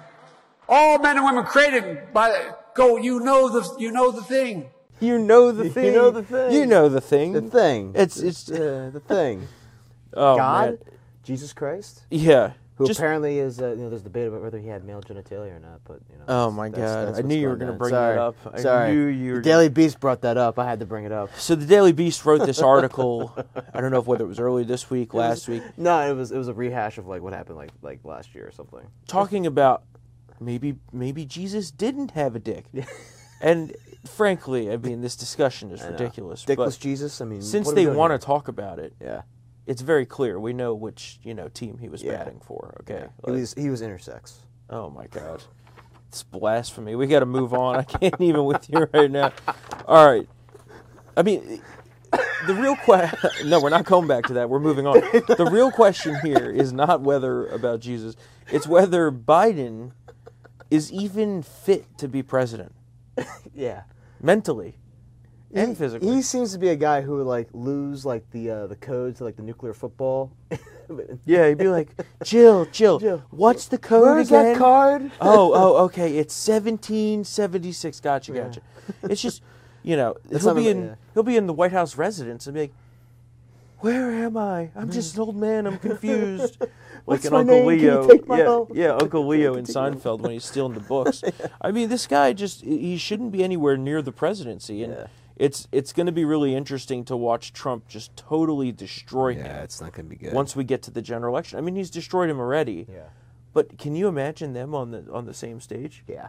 All 0.69 1.01
men 1.01 1.17
and 1.17 1.25
women 1.27 1.43
created 1.45 2.13
by 2.13 2.51
go. 2.77 2.99
You 2.99 3.19
know 3.19 3.49
the 3.49 3.75
you 3.81 3.91
know 3.91 4.13
the 4.13 4.23
thing. 4.23 4.71
You 5.01 5.19
know 5.19 5.51
the 5.51 5.69
thing. 5.69 5.85
You 5.85 5.91
thing. 5.91 5.95
know 5.95 6.11
the 6.13 6.23
thing. 6.23 6.53
You 6.53 6.67
know 6.67 6.89
the 6.89 7.01
thing. 7.01 7.33
The 7.33 7.43
thing. 7.43 7.93
It's 7.97 8.19
it's 8.21 8.49
uh, 8.49 8.91
the 8.93 9.01
thing. 9.01 9.49
oh, 10.15 10.37
God, 10.37 10.69
man. 10.71 10.79
Jesus 11.25 11.53
Christ, 11.53 12.05
Yeah. 12.11 12.53
Who 12.83 12.89
Just- 12.89 13.01
apparently 13.01 13.39
is. 13.39 13.61
Uh, 13.61 13.71
you 13.71 13.77
know, 13.77 13.89
there's 13.91 14.03
debate 14.03 14.29
about 14.29 14.43
whether 14.43 14.59
he 14.59 14.69
had 14.69 14.85
male 14.85 15.01
genitalia 15.01 15.57
or 15.57 15.61
not. 15.61 15.81
But 15.85 16.01
you 16.11 16.19
know. 16.19 16.25
Oh 16.29 16.51
my 16.51 16.69
that's- 16.69 16.95
God. 16.95 17.09
that's 17.09 17.19
I 17.19 17.23
knew 17.23 17.35
you 17.37 17.49
were 17.49 17.57
going 17.57 17.61
gonna 17.71 17.73
on. 17.73 17.79
bring 17.79 17.93
that 17.93 18.19
up. 18.19 18.37
I 18.53 18.61
Sorry. 18.61 18.93
knew 18.95 19.07
you 19.07 19.31
were 19.33 19.37
The 19.39 19.43
Daily 19.43 19.69
Beast 19.69 20.01
brought 20.01 20.21
that 20.23 20.37
up. 20.37 20.59
I 20.59 20.65
had 20.69 20.81
to 20.81 20.87
bring 20.87 21.05
it 21.05 21.13
up. 21.13 21.31
So 21.39 21.55
the 21.55 21.67
Daily 21.67 21.93
Beast 21.93 22.25
wrote 22.25 22.45
this 22.47 22.61
article. 22.61 23.35
I 23.75 23.81
don't 23.81 23.91
know 23.91 23.99
if 24.01 24.07
whether 24.07 24.25
it 24.25 24.29
was 24.29 24.39
early 24.41 24.65
this 24.65 24.91
week, 24.91 25.15
last 25.15 25.49
week, 25.49 25.63
No, 25.77 25.99
it 26.11 26.15
was 26.15 26.33
it 26.33 26.39
was 26.39 26.49
a 26.49 26.55
rehash 26.55 26.99
of 26.99 27.07
like 27.07 27.23
what 27.23 27.33
happened 27.33 27.57
like 27.57 27.71
like 27.83 28.01
last 28.05 28.35
year 28.35 28.47
or 28.47 28.53
something. 28.53 28.87
talking 29.07 29.47
about 29.47 29.83
maybe 30.41 30.77
maybe 30.93 31.25
Jesus 31.25 31.71
didn't 31.71 32.13
have 32.13 32.35
a 32.37 32.39
dick. 32.39 32.65
and 33.41 33.75
frankly, 34.07 34.71
I 34.73 34.77
mean, 34.77 35.01
this 35.01 35.15
discussion 35.17 35.71
is 35.71 35.83
ridiculous. 35.83 36.45
Dickless 36.45 36.79
Jesus. 36.79 37.21
I 37.21 37.25
mean, 37.25 37.41
since 37.43 37.67
what 37.67 37.73
are 37.73 37.77
we 37.77 37.85
they 37.85 37.91
want 37.95 38.13
to 38.21 38.25
talk 38.25 38.49
about 38.49 38.79
it, 38.81 38.93
Yeah. 39.01 39.23
It's 39.67 39.83
very 39.83 40.07
clear. 40.07 40.39
We 40.41 40.53
know 40.53 40.75
which 40.75 41.19
you 41.23 41.35
know 41.35 41.49
team 41.49 41.79
he 41.79 41.89
was 41.89 42.03
Yeah. 42.03 42.13
batting 42.19 42.41
for. 42.41 42.75
Okay. 42.81 43.07
Yeah. 43.27 43.33
He 43.35 43.41
was 43.41 43.55
he 43.55 43.71
was 43.71 43.83
intersex. 43.83 44.35
oh 44.71 44.91
my 44.91 45.07
God, 45.09 45.45
it's 46.09 46.23
blasphemy. 46.23 46.95
We 46.95 47.07
got 47.07 47.21
to 47.21 47.27
move 47.27 47.53
on. 47.55 47.77
I 47.77 47.83
can't 47.85 48.15
even 48.21 48.45
with 48.45 48.69
you 48.71 48.87
right 48.93 49.11
now. 49.11 49.33
All 49.87 50.07
right. 50.07 50.29
I 51.17 51.23
mean, 51.23 51.61
the 52.47 52.55
real 52.55 52.77
question. 52.77 53.31
No, 53.47 53.61
we're 53.61 53.71
not 53.71 53.85
going 53.85 54.07
back 54.09 54.25
to 54.27 54.35
that. 54.35 54.49
We're 54.49 54.61
moving 54.61 54.87
on. 54.87 54.95
The 55.01 55.49
real 55.51 55.71
question 55.71 56.17
here 56.25 56.51
is 56.51 56.73
not 56.73 57.01
whether 57.03 57.47
about 57.49 57.81
Jesus. 57.81 58.15
It's 58.51 58.67
whether 58.67 59.11
Biden 59.13 59.93
is 60.71 60.91
even 60.93 61.43
fit 61.43 61.99
to 61.99 62.09
be 62.09 62.23
president 62.23 62.73
Yeah. 63.55 63.83
mentally 64.23 64.77
and 65.53 65.71
He- 65.71 65.75
physically. 65.75 66.15
He 66.15 66.23
seems 66.23 66.53
to 66.53 66.59
be 66.59 66.69
a 66.69 66.77
guy 66.77 67.03
who 67.03 67.17
would 67.17 67.27
like 67.27 67.49
lose 67.53 68.05
like 68.05 68.31
the 68.31 68.51
uh, 68.51 68.67
the 68.67 68.77
code 68.77 69.17
to 69.17 69.25
like 69.25 69.37
the 69.37 69.43
nuclear 69.43 69.75
football. 69.75 70.33
yeah, 71.27 71.49
he'd 71.49 71.59
be 71.59 71.69
like, 71.69 71.91
Jill, 72.25 72.67
Jill, 72.67 72.99
Jill, 72.99 73.23
what's 73.31 73.67
the 73.67 73.79
code 73.79 74.03
Where's 74.03 74.29
again? 74.29 74.45
that 74.53 74.59
card? 74.59 75.11
oh, 75.21 75.53
oh, 75.55 75.85
okay. 75.85 76.17
It's 76.19 76.35
seventeen 76.35 77.25
seventy 77.25 77.73
six. 77.73 78.01
Gotcha, 78.01 78.33
gotcha. 78.33 78.61
It's 79.03 79.23
just, 79.23 79.43
you 79.83 79.97
know, 79.97 80.17
he'll 80.31 80.55
be 80.55 80.69
in 80.69 80.85
yeah. 80.85 80.95
he'll 81.15 81.23
be 81.23 81.37
in 81.37 81.47
the 81.47 81.55
White 81.55 81.73
House 81.73 81.97
residence 81.97 82.47
and 82.47 82.55
be 82.55 82.61
like, 82.63 82.75
"Where 83.81 84.11
am 84.11 84.37
I? 84.37 84.71
I'm 84.75 84.91
just 84.91 85.15
an 85.15 85.21
old 85.21 85.37
man. 85.37 85.67
I'm 85.67 85.79
confused." 85.79 86.59
like 87.07 87.25
an 87.25 87.35
Uncle 87.35 87.57
name? 87.57 87.67
Leo. 87.67 88.09
yeah, 88.73 88.85
yeah, 88.85 88.95
Uncle 88.95 89.27
Leo 89.27 89.55
in 89.55 89.65
Seinfeld 89.65 90.21
when 90.21 90.31
he's 90.31 90.45
stealing 90.45 90.75
the 90.75 90.81
books. 90.81 91.25
I 91.61 91.73
mean, 91.73 91.89
this 91.89 92.07
guy 92.07 92.33
just 92.33 92.63
he 92.63 92.97
shouldn't 92.97 93.33
be 93.33 93.43
anywhere 93.43 93.77
near 93.77 94.03
the 94.03 94.13
presidency, 94.13 94.83
and 94.83 94.93
Yeah. 94.93 95.07
It's 95.43 95.67
it's 95.73 95.93
going 95.93 96.07
to 96.07 96.13
be 96.13 96.25
really 96.25 96.55
interesting 96.55 97.05
to 97.07 97.17
watch 97.17 97.53
Trump 97.53 97.89
just 97.89 98.17
totally 98.17 98.71
destroy 98.71 99.35
him 99.35 99.45
Yeah, 99.45 99.63
it's 99.63 99.81
not 99.81 99.93
gonna 99.93 100.09
be 100.09 100.17
good. 100.17 100.33
once 100.33 100.55
we 100.55 100.63
get 100.63 100.83
to 100.83 100.91
the 100.93 101.03
general 101.03 101.35
election. 101.35 101.59
I 101.59 101.63
mean, 101.63 101.75
he's 101.75 101.91
destroyed 101.91 102.31
him 102.31 102.39
already. 102.39 102.87
Yeah. 102.89 103.09
But 103.53 103.77
can 103.77 103.97
you 103.97 104.07
imagine 104.07 104.53
them 104.53 104.73
on 104.75 104.93
the 104.93 105.05
on 105.13 105.27
the 105.27 105.35
same 105.35 105.59
stage? 105.61 106.05
Yeah. 106.07 106.29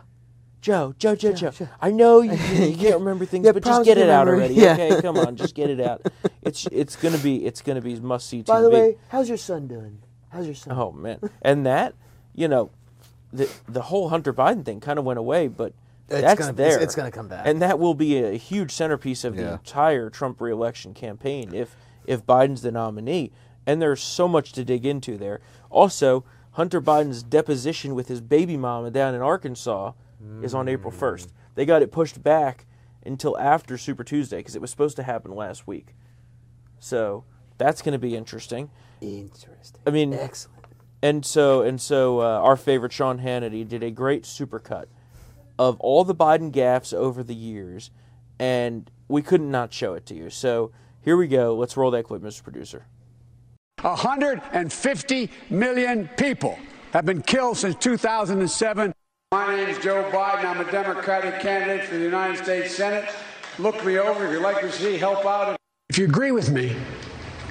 Joe, 0.62 0.96
Joe, 0.98 1.16
Joe, 1.16 1.34
Joe. 1.34 1.52
Joe. 1.52 1.68
I 1.80 1.92
know 1.92 2.22
you, 2.22 2.32
you 2.72 2.76
can't 2.78 3.00
remember 3.00 3.26
things, 3.26 3.46
Yeah, 3.46 3.52
but 3.52 3.64
just 3.64 3.86
get 3.86 3.98
it 3.98 4.10
out 4.10 4.28
already. 4.28 4.56
Yeah. 4.56 4.74
Okay, 4.74 5.02
come 5.02 5.18
on, 5.18 5.36
just 5.36 5.54
get 5.56 5.70
it 5.70 5.80
out. 5.80 6.02
It's 6.42 6.68
it's 6.72 6.96
gonna 6.98 7.18
be 7.20 7.46
it's 7.46 7.62
gonna 7.62 7.82
be 7.82 7.96
must 8.00 8.28
see 8.28 8.42
TV. 8.44 8.48
By 8.48 8.62
the 8.62 8.70
way, 8.70 8.98
how's 9.10 9.30
your 9.30 9.38
son 9.38 9.68
doing? 9.68 10.00
How's 10.30 10.46
your 10.46 10.56
son? 10.56 10.74
oh 10.78 10.92
man, 10.92 11.20
and 11.42 11.66
that 11.66 11.94
you 12.36 12.48
know, 12.50 12.72
the 13.32 13.48
the 13.70 13.84
whole 13.84 14.10
Hunter 14.10 14.34
Biden 14.34 14.66
thing 14.66 14.82
kind 14.82 15.00
of 15.00 15.06
went 15.06 15.20
away, 15.20 15.48
but 15.48 15.72
It's 16.10 16.22
that's 16.22 16.40
gonna- 16.40 16.54
there. 16.54 16.68
it's- 16.70 16.84
it's 16.84 16.96
gonna 16.96 17.12
come 17.12 17.28
back. 17.28 17.48
and 17.48 17.62
that 17.62 17.80
will 17.80 17.94
be 17.96 18.18
a 18.24 18.34
huge 18.34 18.72
centerpiece 18.72 19.24
of 19.24 19.36
the 19.36 19.54
entire 19.54 20.10
Trump 20.10 20.42
reelection 20.42 20.94
campaign 20.94 21.54
if 21.54 21.76
if 22.06 22.26
Biden's 22.26 22.62
the 22.62 22.72
nominee. 22.72 23.32
And 23.66 23.82
there's 23.82 24.02
so 24.02 24.28
much 24.28 24.52
to 24.54 24.66
dig 24.66 24.86
into 24.86 25.18
there. 25.18 25.40
Also, 25.70 26.26
Hunter 26.52 26.82
Biden's 26.82 27.24
deposition 27.24 27.96
with 27.96 28.10
his 28.10 28.20
baby 28.20 28.58
mama 28.58 28.92
down 28.92 29.16
in 29.16 29.22
Arkansas 29.22 29.94
is 30.42 30.54
on 30.54 30.68
April 30.68 30.92
1st. 30.92 31.30
They 31.56 31.66
got 31.66 31.82
it 31.82 31.92
pushed 31.92 32.22
back 32.22 32.66
until 33.06 33.38
after 33.38 33.78
Super 33.78 34.04
Tuesday 34.04 34.38
because 34.38 34.56
it 34.56 34.62
was 34.62 34.70
supposed 34.70 34.98
to 34.98 35.04
happen 35.04 35.32
last 35.34 35.66
week. 35.66 35.96
So 36.80 37.24
that's 37.58 37.82
going 37.82 37.94
to 37.94 38.00
be 38.00 38.16
interesting. 38.16 38.70
Interesting. 39.02 39.82
I 39.88 39.92
mean, 39.92 40.14
Excellent. 40.14 40.66
and 41.02 41.26
so 41.26 41.62
and 41.62 41.80
so, 41.80 42.20
uh, 42.20 42.24
our 42.42 42.56
favorite 42.58 42.92
Sean 42.92 43.20
Hannity 43.20 43.68
did 43.68 43.84
a 43.84 43.92
great 43.92 44.24
supercut 44.24 44.86
of 45.58 45.80
all 45.80 46.04
the 46.04 46.16
Biden 46.16 46.52
gaffes 46.52 46.94
over 46.94 47.24
the 47.24 47.36
years, 47.36 47.92
and 48.40 48.90
we 49.08 49.22
couldn't 49.22 49.52
not 49.52 49.74
show 49.74 49.94
it 49.94 50.06
to 50.08 50.16
you. 50.16 50.30
So 50.30 50.72
here 51.02 51.18
we 51.18 51.28
go. 51.28 51.56
Let's 51.56 51.78
roll 51.78 51.92
that 51.92 52.06
clip, 52.06 52.22
Mr. 52.22 52.44
Producer. 52.44 52.86
150 53.82 55.30
million 55.50 56.10
people 56.18 56.58
have 56.94 57.06
been 57.06 57.22
killed 57.22 57.58
since 57.58 57.76
2007. 57.76 58.94
My 59.32 59.56
name 59.56 59.68
is 59.68 59.78
Joe 59.80 60.10
Biden. 60.12 60.46
I'm 60.46 60.66
a 60.66 60.72
Democratic 60.72 61.42
candidate 61.42 61.86
for 61.86 61.98
the 61.98 62.04
United 62.04 62.42
States 62.42 62.76
Senate. 62.76 63.10
Look 63.60 63.84
me 63.86 63.98
over 63.98 64.26
if 64.26 64.32
you'd 64.32 64.42
like 64.42 64.62
to 64.62 64.72
see 64.72 64.98
help 64.98 65.26
out. 65.26 65.58
If 65.90 65.98
you 65.98 66.06
agree 66.06 66.32
with 66.32 66.50
me, 66.50 66.76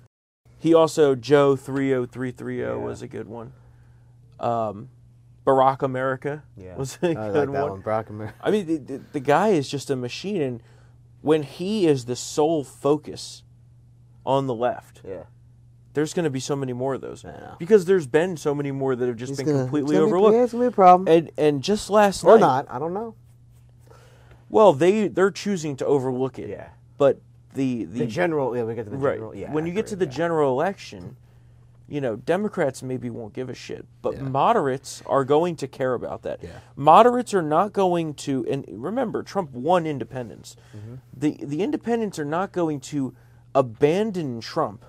He 0.59 0.75
also 0.75 1.15
Joe 1.15 1.57
three 1.57 1.95
oh 1.95 2.07
three 2.07 2.31
three 2.33 2.65
oh 2.65 2.79
Yeah. 2.79 2.85
was 2.85 3.03
a 3.03 3.09
good 3.09 3.29
one. 3.29 3.53
Um, 4.41 4.89
Barack 5.47 5.83
America 5.83 6.43
Yeah. 6.57 6.77
was 6.79 6.99
a 7.03 7.09
I 7.11 7.15
good 7.15 7.19
like 7.35 7.53
that 7.53 7.63
one. 7.63 7.71
one. 7.73 7.83
Barack 7.83 8.11
America. 8.11 8.35
I 8.43 8.51
mean, 8.51 8.67
the, 8.67 8.77
the, 8.79 9.01
the 9.13 9.21
guy 9.21 9.49
is 9.49 9.69
just 9.69 9.91
a 9.91 9.97
machine, 9.97 10.41
and 10.43 10.63
when 11.21 11.43
he 11.43 11.87
is 11.87 12.05
the 12.07 12.17
sole 12.17 12.65
focus 12.65 13.43
on 14.27 14.47
the 14.47 14.55
left, 14.55 15.03
Yeah. 15.07 15.25
There's 15.95 16.15
going 16.15 16.25
to 16.25 16.31
be 16.31 16.41
so 16.41 16.57
many 16.57 16.73
more 16.73 16.95
of 16.95 17.01
those 17.01 17.23
know. 17.25 17.55
because 17.59 17.85
there's 17.85 18.07
been 18.07 18.37
so 18.37 18.55
many 18.55 18.71
more 18.73 18.97
that 18.97 19.07
have 19.07 19.17
just 19.17 19.31
He's 19.31 19.37
been 19.39 19.47
gonna- 19.47 19.59
completely 19.61 19.95
it's 19.97 20.01
gonna 20.01 20.07
be- 20.07 20.13
overlooked. 20.13 20.35
yeah, 20.37 20.43
it's 20.45 20.53
gonna 20.53 20.65
be 20.65 20.69
a 20.69 20.71
problem. 20.71 21.09
And 21.09 21.31
and 21.37 21.63
just 21.63 21.91
last 21.91 22.25
or 22.25 22.39
night, 22.39 22.41
not. 22.41 22.67
I 22.71 22.79
don't 22.79 22.95
know. 22.95 23.15
Well, 24.49 24.73
they 24.73 25.09
they're 25.09 25.31
choosing 25.31 25.77
to 25.77 25.87
overlook 25.87 26.39
it. 26.39 26.49
Yeah. 26.51 26.69
But 26.99 27.21
the 27.55 27.85
the, 27.85 28.01
The 28.01 28.07
general, 28.07 28.57
yeah, 28.57 28.65
we 28.65 28.75
get 28.75 28.85
to 28.85 28.91
the 28.91 28.97
right 28.97 29.15
general. 29.15 29.35
Yeah, 29.35 29.53
when 29.53 29.65
I 29.65 29.69
you 29.69 29.73
get 29.75 29.87
to 29.89 29.97
the 29.97 30.05
yeah. 30.07 30.11
general 30.11 30.51
election, 30.53 31.17
you 31.89 32.01
know, 32.01 32.17
Democrats 32.17 32.83
maybe 32.83 33.11
won't 33.11 33.35
give 33.35 33.51
a 33.51 33.55
shit, 33.55 33.87
but 34.01 34.15
Yeah. 34.15 34.23
moderates 34.23 35.03
are 35.07 35.25
going 35.25 35.57
to 35.57 35.69
care 35.69 35.95
about 35.95 36.23
that. 36.23 36.43
Yeah. 36.43 36.51
Moderates 36.77 37.35
are 37.35 37.43
not 37.43 37.73
going 37.75 38.15
to, 38.15 38.47
and 38.51 38.65
remember, 38.71 39.23
Trump 39.23 39.53
won 39.53 39.87
independents. 39.87 40.57
Mm-hmm. 40.77 40.95
The 41.15 41.45
the 41.45 41.63
independents 41.63 42.19
are 42.19 42.25
not 42.25 42.53
going 42.53 42.81
to 42.81 43.15
abandon 43.55 44.41
Trump 44.41 44.85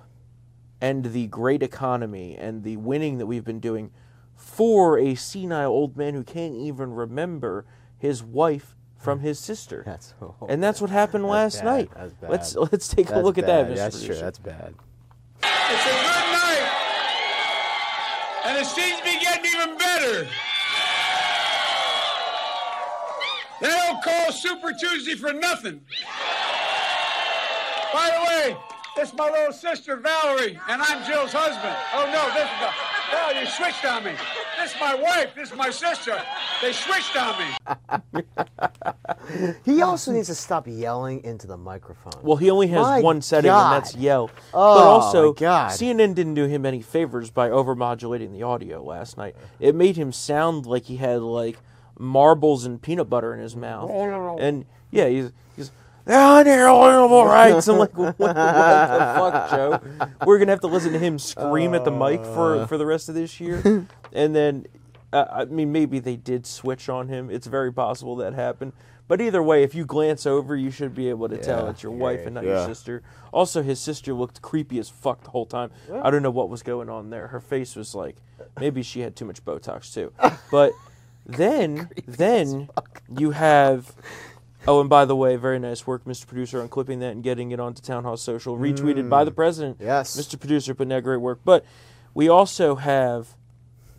and 0.80 1.04
the 1.06 1.26
great 1.28 1.62
economy 1.62 2.36
and 2.36 2.62
the 2.62 2.76
winning 2.76 3.18
that 3.18 3.26
we've 3.26 3.44
been 3.44 3.60
doing 3.60 3.90
for 4.34 4.98
a 4.98 5.14
senile 5.14 5.70
old 5.70 5.96
man 5.96 6.14
who 6.14 6.22
can't 6.24 6.54
even 6.54 6.92
remember 6.92 7.64
his 7.98 8.22
wife 8.22 8.74
from 8.96 9.20
his 9.20 9.38
sister. 9.38 9.82
That's 9.84 10.12
horrible. 10.18 10.48
and 10.48 10.62
that's 10.62 10.80
what 10.80 10.90
happened 10.90 11.26
last 11.26 11.56
bad. 11.58 11.64
night. 11.64 11.90
That's 11.94 12.12
bad. 12.14 12.30
Let's 12.30 12.56
let's 12.56 12.88
take 12.88 13.06
a 13.10 13.12
That's 13.12 13.24
look 13.24 13.38
at 13.38 13.46
that, 13.46 13.66
Mr. 13.68 13.76
That's 13.76 14.04
true. 14.04 14.14
That's 14.14 14.38
bad. 14.38 14.74
It's 15.42 15.86
a 15.86 15.90
good 15.90 16.32
night. 16.32 16.70
And 18.46 18.58
it 18.58 18.66
seems 18.66 18.98
to 18.98 19.04
be 19.04 19.18
getting 19.20 19.44
even 19.46 19.78
better. 19.78 20.28
They 23.60 23.68
don't 23.68 24.02
call 24.02 24.32
Super 24.32 24.72
Tuesday 24.72 25.14
for 25.14 25.32
nothing. 25.32 25.80
By 27.92 28.10
the 28.10 28.24
way, 28.26 28.56
this 28.96 29.08
is 29.10 29.14
my 29.14 29.30
little 29.30 29.52
sister 29.52 29.96
Valerie, 29.96 30.58
and 30.68 30.82
I'm 30.82 31.04
Jill's 31.04 31.32
husband. 31.32 31.76
Oh 31.94 32.06
no, 32.12 32.26
this 32.34 32.44
is 32.44 32.58
the 32.60 32.70
Oh, 33.16 33.40
you 33.40 33.46
switched 33.46 33.84
on 33.84 34.04
me. 34.04 34.12
This 34.60 34.74
is 34.74 34.80
my 34.80 34.94
wife, 34.94 35.34
this 35.34 35.50
is 35.50 35.56
my 35.56 35.70
sister. 35.70 36.20
They 36.62 36.72
switched 36.72 37.16
on 37.16 37.38
me. 37.38 38.22
He 39.64 39.80
also 39.80 40.12
needs 40.12 40.28
to 40.28 40.34
stop 40.34 40.66
yelling 40.66 41.24
into 41.24 41.46
the 41.46 41.56
microphone. 41.56 42.12
Well, 42.22 42.36
he 42.36 42.50
only 42.50 42.66
has 42.68 42.82
My 42.86 43.00
one 43.00 43.22
setting, 43.22 43.48
God. 43.48 43.74
and 43.74 43.82
that's 43.82 43.96
yell. 43.96 44.30
Oh, 44.52 44.74
but 44.74 44.84
also, 44.86 45.32
my 45.32 45.38
God. 45.40 45.70
CNN 45.72 46.14
didn't 46.14 46.34
do 46.34 46.44
him 46.44 46.66
any 46.66 46.82
favors 46.82 47.30
by 47.30 47.48
overmodulating 47.48 48.32
the 48.32 48.42
audio 48.42 48.82
last 48.82 49.16
night. 49.16 49.34
It 49.58 49.74
made 49.74 49.96
him 49.96 50.12
sound 50.12 50.66
like 50.66 50.84
he 50.84 50.96
had 50.96 51.22
like 51.22 51.56
marbles 51.98 52.66
and 52.66 52.80
peanut 52.82 53.08
butter 53.08 53.32
in 53.32 53.40
his 53.40 53.56
mouth. 53.56 53.90
and 54.40 54.66
yeah, 54.90 55.08
he's 55.08 55.32
he's 55.56 55.70
they're 56.04 56.68
unalienable 56.68 57.24
rights. 57.24 57.68
I'm 57.68 57.78
like, 57.78 57.96
what, 57.96 58.18
what 58.18 58.34
the 58.34 58.34
fuck, 59.16 59.50
Joe? 59.50 59.80
We're 60.26 60.38
gonna 60.38 60.52
have 60.52 60.60
to 60.60 60.66
listen 60.66 60.92
to 60.92 60.98
him 60.98 61.18
scream 61.18 61.74
at 61.74 61.84
the 61.84 61.90
mic 61.90 62.20
Uh. 62.20 62.34
for 62.34 62.66
for 62.66 62.78
the 62.78 62.86
rest 62.86 63.08
of 63.08 63.14
this 63.14 63.40
year, 63.40 63.86
and 64.12 64.34
then. 64.34 64.66
Uh, 65.12 65.26
I 65.30 65.44
mean, 65.44 65.70
maybe 65.70 66.00
they 66.00 66.16
did 66.16 66.44
switch 66.44 66.88
on 66.88 67.06
him. 67.06 67.30
It's 67.30 67.46
very 67.46 67.72
possible 67.72 68.16
that 68.16 68.34
happened. 68.34 68.72
But 69.06 69.20
either 69.20 69.40
way, 69.42 69.62
if 69.62 69.72
you 69.72 69.84
glance 69.84 70.26
over, 70.26 70.56
you 70.56 70.72
should 70.72 70.92
be 70.92 71.08
able 71.08 71.28
to 71.28 71.36
tell 71.38 71.68
it's 71.68 71.84
your 71.84 71.92
wife 71.92 72.26
and 72.26 72.34
not 72.34 72.42
yeah. 72.44 72.50
your 72.50 72.66
sister. 72.66 73.02
Also, 73.32 73.62
his 73.62 73.78
sister 73.78 74.12
looked 74.12 74.42
creepy 74.42 74.78
as 74.80 74.88
fuck 74.88 75.22
the 75.22 75.30
whole 75.30 75.46
time. 75.46 75.70
I 76.02 76.10
don't 76.10 76.22
know 76.22 76.32
what 76.32 76.48
was 76.48 76.64
going 76.64 76.88
on 76.88 77.10
there. 77.10 77.28
Her 77.28 77.40
face 77.40 77.76
was 77.76 77.94
like, 77.94 78.16
maybe 78.58 78.82
she 78.82 79.00
had 79.00 79.14
too 79.14 79.24
much 79.26 79.44
Botox 79.44 79.94
too. 79.94 80.12
But 80.50 80.72
then, 81.26 81.90
then 82.06 82.68
you 83.16 83.30
have. 83.32 83.94
Oh, 84.66 84.80
and 84.80 84.88
by 84.88 85.04
the 85.04 85.14
way, 85.16 85.36
very 85.36 85.58
nice 85.58 85.86
work, 85.86 86.04
Mr. 86.04 86.26
Producer, 86.26 86.60
on 86.60 86.68
clipping 86.68 87.00
that 87.00 87.12
and 87.12 87.22
getting 87.22 87.50
it 87.50 87.60
onto 87.60 87.82
Town 87.82 88.04
Hall 88.04 88.16
Social, 88.16 88.56
retweeted 88.56 89.08
by 89.08 89.24
the 89.24 89.30
president. 89.30 89.78
Mm. 89.78 89.84
Yes. 89.84 90.16
Mr. 90.16 90.38
Producer 90.38 90.74
but 90.74 90.88
that 90.88 91.02
great 91.02 91.18
work. 91.20 91.40
But 91.44 91.64
we 92.14 92.28
also 92.28 92.76
have 92.76 93.36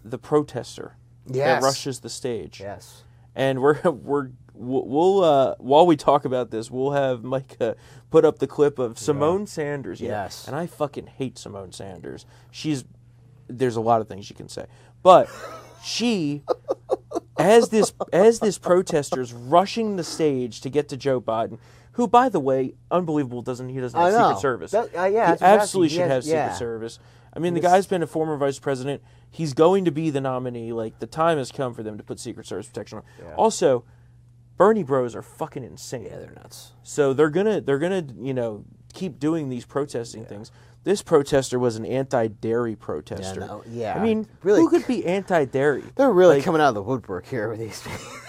the 0.03 0.17
protester 0.17 0.95
Yes. 1.27 1.61
that 1.61 1.65
rushes 1.65 2.01
the 2.01 2.09
stage 2.09 2.59
yes. 2.59 3.01
and 3.33 3.59
we're 3.59 3.81
we're 3.89 4.29
we'll 4.53 5.23
uh, 5.23 5.55
while 5.57 5.85
we 5.87 5.95
talk 5.95 6.23
about 6.25 6.51
this, 6.51 6.69
we'll 6.69 6.91
have 6.91 7.23
Mike 7.23 7.57
uh, 7.59 7.73
put 8.11 8.23
up 8.25 8.37
the 8.39 8.47
clip 8.47 8.77
of 8.79 8.93
Symone 8.95 9.47
Sanders. 9.47 9.99
Yeah. 9.99 10.23
Yes. 10.23 10.47
and 10.47 10.55
I 10.55 10.67
fucking 10.67 11.07
hate 11.07 11.35
Symone 11.35 11.73
Sanders. 11.73 12.25
She's 12.51 12.85
there's 13.47 13.75
a 13.75 13.81
lot 13.81 14.01
of 14.01 14.07
things 14.07 14.29
you 14.29 14.35
can 14.35 14.49
say, 14.49 14.65
but 15.03 15.29
she. 15.83 16.43
As 17.45 17.69
this 17.69 17.93
as 18.13 18.39
this 18.39 18.57
protester's 18.57 19.33
rushing 19.33 19.95
the 19.95 20.03
stage 20.03 20.61
to 20.61 20.69
get 20.69 20.89
to 20.89 20.97
Joe 20.97 21.19
Biden, 21.21 21.57
who 21.93 22.07
by 22.07 22.29
the 22.29 22.39
way, 22.39 22.73
unbelievable 22.91 23.41
doesn't 23.41 23.69
he 23.69 23.79
doesn't 23.79 23.99
have 23.99 24.13
Secret. 24.13 24.39
Service. 24.39 24.71
That- 24.71 24.95
uh, 24.95 25.03
yeah, 25.05 25.07
he 25.07 25.11
that's 25.11 25.17
what 25.17 25.25
I 25.25 25.29
was 25.29 25.41
asking. 25.41 25.61
absolutely 25.61 25.89
should 25.89 25.99
has- 26.07 26.25
have 26.25 26.33
yeah. 26.33 26.43
Secret 26.53 26.57
Service. 26.59 26.99
I 27.33 27.39
mean, 27.39 27.53
the 27.53 27.59
guy's 27.59 27.85
been 27.85 28.01
a 28.01 28.07
former 28.07 28.37
vice 28.37 28.59
president. 28.59 29.01
He's 29.29 29.53
going 29.53 29.83
to 29.83 29.91
be 29.91 30.09
the 30.09 30.21
nominee. 30.21 30.71
Like 30.71 30.99
the 30.99 31.07
time 31.07 31.37
has 31.37 31.51
come 31.51 31.73
for 31.73 31.83
them 31.83 31.97
to 31.97 32.03
put 32.03 32.19
Secret 32.19 32.47
Service 32.47 32.67
protection 32.67 32.99
on. 32.99 33.33
Also, 33.33 33.83
Bernie 34.57 34.83
Bros 34.83 35.15
are 35.15 35.21
fucking 35.21 35.63
insane. 35.63 36.05
Yeah, 36.05 36.19
they're 36.19 36.31
nuts. 36.31 36.71
So 36.83 37.13
they're 37.13 37.29
gonna 37.29 37.59
they're 37.59 37.79
gonna 37.79 38.05
you 38.17 38.33
know 38.33 38.63
keep 38.93 39.19
doing 39.19 39.49
these 39.49 39.65
protesting 39.65 40.23
things. 40.25 40.51
This 40.85 41.01
protester 41.01 41.59
was 41.59 41.75
an 41.75 41.85
anti-dairy 41.85 42.75
protester. 42.77 43.41
Yeah, 43.41 43.45
no, 43.47 43.63
yeah, 43.67 43.97
I 43.99 44.01
mean, 44.03 44.27
really- 44.43 44.61
who 44.61 44.69
could 44.69 44.87
be 44.87 45.05
anti-dairy? 45.05 45.83
They're 45.95 46.11
really 46.11 46.35
Like, 46.35 46.45
coming 46.45 46.61
out 46.61 46.69
of 46.69 46.75
the 46.75 46.83
woodwork 46.83 47.25
here 47.25 47.49
with 47.49 47.59
these. 47.59 47.83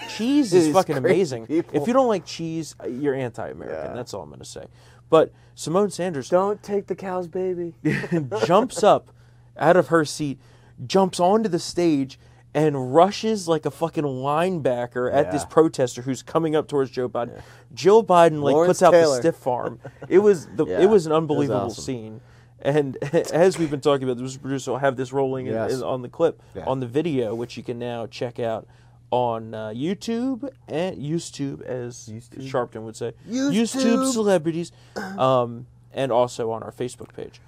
cheese 0.09 0.53
is 0.55 0.73
fucking 0.73 0.97
amazing. 0.97 1.45
people. 1.47 1.79
If 1.79 1.87
you 1.87 1.93
don't 1.93 2.07
like 2.07 2.25
cheese, 2.25 2.75
uh, 2.83 2.87
you're 2.87 3.13
anti-American. 3.15 3.91
Yeah. 3.91 3.93
That's 3.95 4.13
all 4.13 4.23
I'm 4.23 4.29
gonna 4.31 4.43
say. 4.43 4.65
But 5.09 5.31
Symone 5.55 5.91
Sanders 5.93 6.27
Don't 6.29 6.61
take 6.61 6.87
the 6.87 6.95
cow's 6.95 7.27
baby. 7.29 7.75
jumps 8.45 8.83
up 8.83 9.11
out 9.57 9.77
of 9.77 9.87
her 9.87 10.03
seat, 10.03 10.39
jumps 10.85 11.19
onto 11.19 11.47
the 11.49 11.59
stage, 11.59 12.19
and 12.53 12.93
rushes 12.93 13.47
like 13.47 13.65
a 13.67 13.71
fucking 13.71 14.03
linebacker 14.03 15.13
at 15.13 15.31
this 15.31 15.45
protester 15.45 16.01
who's 16.01 16.23
coming 16.23 16.55
up 16.55 16.67
towards 16.67 16.89
Joe 16.89 17.07
Biden. 17.07 17.39
Joe 17.73 18.01
Biden 18.01 18.41
like 18.41 18.53
Lawrence 18.53 18.67
puts 18.79 18.83
out 18.83 18.91
the 18.93 19.15
stiff 19.17 19.45
arm. 19.45 19.79
It 20.09 20.19
was 20.19 20.47
the 20.55 20.65
Yeah, 20.65 20.79
it 20.81 20.89
was 20.89 21.05
an 21.05 21.11
it 21.11 21.15
was 21.15 21.21
unbelievable 21.21 21.59
awesome. 21.67 21.83
scene. 21.83 22.21
And 22.61 22.97
as 23.13 23.57
we've 23.57 23.69
been 23.71 23.81
talking 23.81 24.09
about, 24.09 24.17
the 24.23 24.39
producer 24.39 24.71
will 24.71 24.77
have 24.79 24.95
this 24.95 25.13
rolling 25.13 25.45
Yes. 25.47 25.73
in- 25.75 25.83
on 25.83 26.01
the 26.01 26.09
clip, 26.09 26.41
Yeah. 26.55 26.65
on 26.65 26.79
the 26.79 26.87
video, 26.87 27.35
which 27.35 27.57
you 27.57 27.63
can 27.63 27.77
now 27.79 28.07
check 28.07 28.39
out 28.39 28.67
on 29.11 29.53
uh, 29.53 29.69
YouTube 29.69 30.49
and 30.67 30.97
YouTube, 30.97 31.61
as 31.61 32.09
Sharpton 32.39 32.81
would 32.81 32.95
say, 32.97 33.13
YouTube. 33.29 34.11
celebrities, 34.11 34.71
um, 35.17 35.65
and 35.93 36.11
also 36.11 36.51
on 36.51 36.61
our 36.63 36.71
Facebook 36.73 37.13
page. 37.13 37.39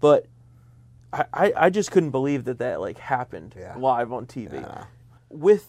But 0.00 0.26
I, 1.12 1.24
I, 1.32 1.52
I 1.56 1.70
just 1.70 1.92
couldn't 1.92 2.10
believe 2.10 2.44
that 2.44 2.58
that 2.58 2.80
like 2.80 2.98
happened 2.98 3.54
Yeah. 3.56 3.76
live 3.76 4.12
on 4.12 4.26
TV 4.26 4.84
with 5.30 5.68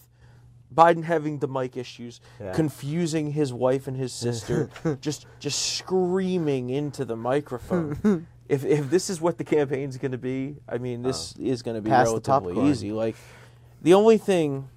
Biden 0.74 1.04
having 1.04 1.38
the 1.38 1.46
mic 1.48 1.76
issues, 1.76 2.20
Yeah. 2.40 2.52
confusing 2.52 3.30
his 3.32 3.52
wife 3.52 3.86
and 3.86 3.96
his 3.96 4.12
sister, 4.12 4.68
just 5.00 5.26
just 5.38 5.58
screaming 5.76 6.70
into 6.70 7.04
the 7.04 7.16
microphone. 7.16 8.26
if 8.48 8.64
if 8.64 8.90
this 8.90 9.10
is 9.10 9.20
what 9.20 9.38
the 9.38 9.44
campaign's 9.44 9.96
going 9.98 10.12
to 10.12 10.18
be, 10.18 10.56
I 10.68 10.78
mean, 10.78 11.02
this 11.02 11.34
oh. 11.38 11.44
is 11.44 11.62
going 11.62 11.76
to 11.76 11.82
be 11.82 11.90
Oh. 11.90 11.94
Pass 11.94 12.06
relatively 12.06 12.70
easy. 12.70 12.92
Like 12.92 13.16
the 13.82 13.94
only 13.94 14.18
thing 14.18 14.68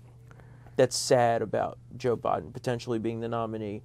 that's 0.76 0.96
sad 0.96 1.42
about 1.42 1.78
Joe 1.98 2.18
Biden 2.18 2.54
potentially 2.54 3.00
being 3.00 3.20
the 3.22 3.28
nominee, 3.28 3.84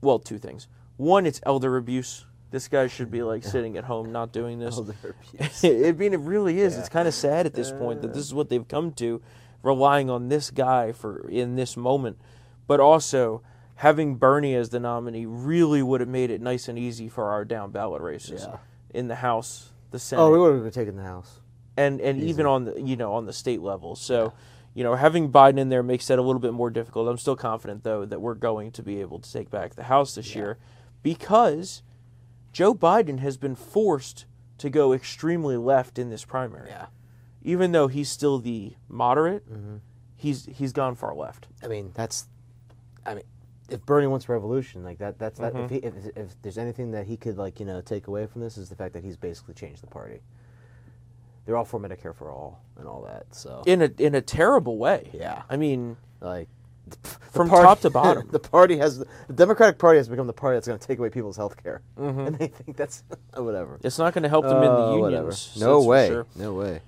well, 0.00 0.18
two 0.18 0.38
things. 0.38 0.68
One, 0.96 1.26
it's 1.26 1.40
elder 1.44 1.76
abuse. 1.76 2.26
This 2.50 2.68
guy 2.68 2.86
should 2.86 3.10
be 3.10 3.22
like 3.22 3.44
sitting 3.54 3.76
at 3.76 3.84
home 3.84 4.12
not 4.12 4.32
doing 4.32 4.58
this. 4.58 4.76
Elder 4.76 4.94
abuse. 5.02 5.64
I 5.64 5.92
mean, 5.92 6.12
it 6.12 6.20
really 6.20 6.60
is. 6.60 6.76
It's 6.76 6.88
kind 6.88 7.08
of 7.08 7.14
sad 7.14 7.46
at 7.46 7.54
this 7.54 7.72
point 7.72 8.02
that 8.02 8.12
this 8.12 8.24
is 8.24 8.34
what 8.34 8.50
they've 8.50 8.66
come 8.66 8.92
to, 8.92 9.22
relying 9.62 10.10
on 10.10 10.28
this 10.28 10.50
guy 10.50 10.92
for 10.92 11.28
in 11.28 11.56
this 11.56 11.76
moment. 11.76 12.18
But 12.66 12.78
also, 12.80 13.42
having 13.76 14.16
Bernie 14.16 14.54
as 14.54 14.68
the 14.68 14.78
nominee 14.80 15.26
really 15.26 15.82
would 15.82 16.00
have 16.00 16.08
made 16.08 16.30
it 16.30 16.40
nice 16.40 16.68
and 16.68 16.78
easy 16.78 17.08
for 17.08 17.30
our 17.30 17.44
down 17.44 17.70
ballot 17.70 18.02
races 18.02 18.46
Yeah. 18.46 18.58
In 18.94 19.08
the 19.08 19.16
House, 19.16 19.70
the 19.90 19.98
Senate, 19.98 20.22
Oh, 20.22 20.30
we 20.32 20.38
would 20.38 20.54
have 20.54 20.62
been 20.62 20.72
taking 20.72 20.96
the 20.96 21.02
house. 21.02 21.40
and 21.76 22.00
and 22.00 22.22
even 22.22 22.46
on 22.46 22.64
the 22.64 22.80
you 22.80 22.96
know 22.96 23.12
on 23.14 23.26
the 23.26 23.32
state 23.32 23.60
level. 23.62 23.94
So. 23.96 24.32
You 24.74 24.84
know, 24.84 24.94
having 24.94 25.30
Biden 25.30 25.58
in 25.58 25.68
there 25.68 25.82
makes 25.82 26.06
that 26.06 26.18
a 26.18 26.22
little 26.22 26.40
bit 26.40 26.54
more 26.54 26.70
difficult. 26.70 27.06
I'm 27.06 27.18
still 27.18 27.36
confident, 27.36 27.84
though, 27.84 28.06
that 28.06 28.22
we're 28.22 28.32
going 28.32 28.70
to 28.72 28.82
be 28.82 29.02
able 29.02 29.18
to 29.18 29.30
take 29.30 29.50
back 29.50 29.74
the 29.74 29.82
House 29.82 30.14
this 30.14 30.34
year 30.34 30.56
because 31.02 31.82
Joe 32.54 32.74
Biden 32.74 33.18
has 33.18 33.36
been 33.36 33.54
forced 33.54 34.24
to 34.56 34.70
go 34.70 34.94
extremely 34.94 35.58
left 35.58 35.98
in 35.98 36.08
this 36.08 36.24
primary. 36.24 36.70
Yeah. 36.70 36.86
Even 37.42 37.72
though 37.72 37.88
he's 37.88 38.08
still 38.08 38.38
the 38.38 38.72
moderate, 38.88 39.46
Mm-hmm. 39.52 39.76
he's 40.16 40.46
he's 40.46 40.72
gone 40.72 40.94
far 40.94 41.14
left. 41.14 41.48
I 41.62 41.68
mean, 41.68 41.90
that's. 41.94 42.26
I 43.04 43.16
mean, 43.16 43.24
if 43.72 43.84
Bernie 43.86 44.06
wants 44.06 44.28
revolution, 44.28 44.84
like 44.84 44.98
that, 44.98 45.18
that's 45.18 45.38
that. 45.40 45.54
If, 45.54 45.70
Mm-hmm. 45.70 45.74
he, 45.74 45.80
if, 45.80 45.94
if 46.16 46.42
there's 46.42 46.58
anything 46.58 46.90
that 46.92 47.06
he 47.06 47.16
could 47.16 47.38
like 47.38 47.58
you 47.60 47.66
know 47.66 47.80
take 47.80 48.06
away 48.06 48.26
from 48.26 48.40
this 48.40 48.56
is 48.58 48.68
the 48.68 48.76
fact 48.76 48.92
that 48.94 49.02
he's 49.04 49.16
basically 49.16 49.54
changed 49.54 49.82
the 49.82 49.86
party. 49.88 50.20
They're 51.44 51.56
all 51.56 51.64
for 51.64 51.80
Medicare 51.80 52.14
for 52.14 52.30
all 52.30 52.60
and 52.78 52.86
all 52.86 53.02
that. 53.02 53.26
So 53.34 53.62
In 53.66 53.82
a 53.82 53.90
in 53.98 54.14
a 54.14 54.20
terrible 54.20 54.78
way. 54.78 55.10
Yeah. 55.12 55.42
I 55.50 55.56
mean, 55.56 55.96
like 56.20 56.48
from 57.32 57.48
party- 57.48 57.64
top 57.64 57.80
to 57.80 57.90
bottom. 57.90 58.28
the 58.30 58.38
party 58.38 58.76
has 58.76 58.98
the 58.98 59.06
Democratic 59.34 59.78
Party 59.78 59.96
has 59.98 60.08
become 60.08 60.26
the 60.28 60.32
party 60.32 60.56
that's 60.56 60.68
going 60.68 60.78
to 60.78 60.86
take 60.86 60.98
away 60.98 61.10
people's 61.10 61.36
health 61.36 61.60
care, 61.62 61.82
Mm-hmm. 61.98 62.20
and 62.26 62.38
they 62.38 62.46
think 62.48 62.76
that's 62.76 63.02
whatever. 63.34 63.78
it's 63.82 63.98
not 63.98 64.14
going 64.14 64.22
to 64.22 64.28
help 64.28 64.44
them 64.44 64.62
in 64.62 64.68
Uh, 64.68 64.90
the 64.92 64.96
whatever. 64.98 65.22
unions. 65.22 65.56
No 65.58 65.74
that's 65.78 65.84
for 65.84 65.88
way. 65.88 66.08
sure. 66.08 66.26
No 66.36 66.54
way. 66.54 66.80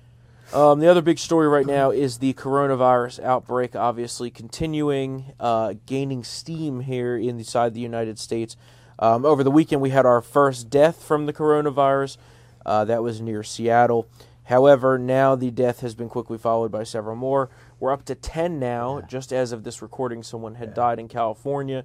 Um, 0.53 0.79
the 0.79 0.87
other 0.87 1.01
big 1.01 1.19
story 1.19 1.47
right 1.47 1.65
now 1.65 1.89
is 1.91 2.19
the 2.19 2.33
coronavirus 2.33 3.21
outbreak, 3.23 3.75
obviously 3.75 4.29
continuing, 4.29 5.33
uh, 5.39 5.73
gaining 5.85 6.23
steam 6.23 6.81
here 6.81 7.17
inside 7.17 7.73
the 7.73 7.79
United 7.81 8.19
States. 8.19 8.55
Um, 8.99 9.25
over 9.25 9.43
the 9.43 9.51
weekend, 9.51 9.81
we 9.81 9.89
had 9.89 10.05
our 10.05 10.21
first 10.21 10.69
death 10.69 11.03
from 11.03 11.25
the 11.25 11.33
coronavirus. 11.33 12.17
Uh, 12.65 12.85
that 12.85 13.03
was 13.03 13.19
near 13.21 13.43
Seattle. 13.43 14.07
However, 14.43 14.97
now 14.97 15.35
the 15.35 15.51
death 15.51 15.81
has 15.81 15.95
been 15.95 16.07
quickly 16.09 16.37
followed 16.37 16.71
by 16.71 16.83
several 16.83 17.15
more. 17.15 17.49
We're 17.79 17.91
up 17.91 18.05
to 18.05 18.15
10 18.15 18.59
now. 18.59 19.01
Just 19.01 19.33
as 19.33 19.51
of 19.51 19.63
this 19.63 19.81
recording, 19.81 20.23
someone 20.23 20.55
had 20.55 20.73
died 20.73 20.99
in 20.99 21.07
California. 21.07 21.83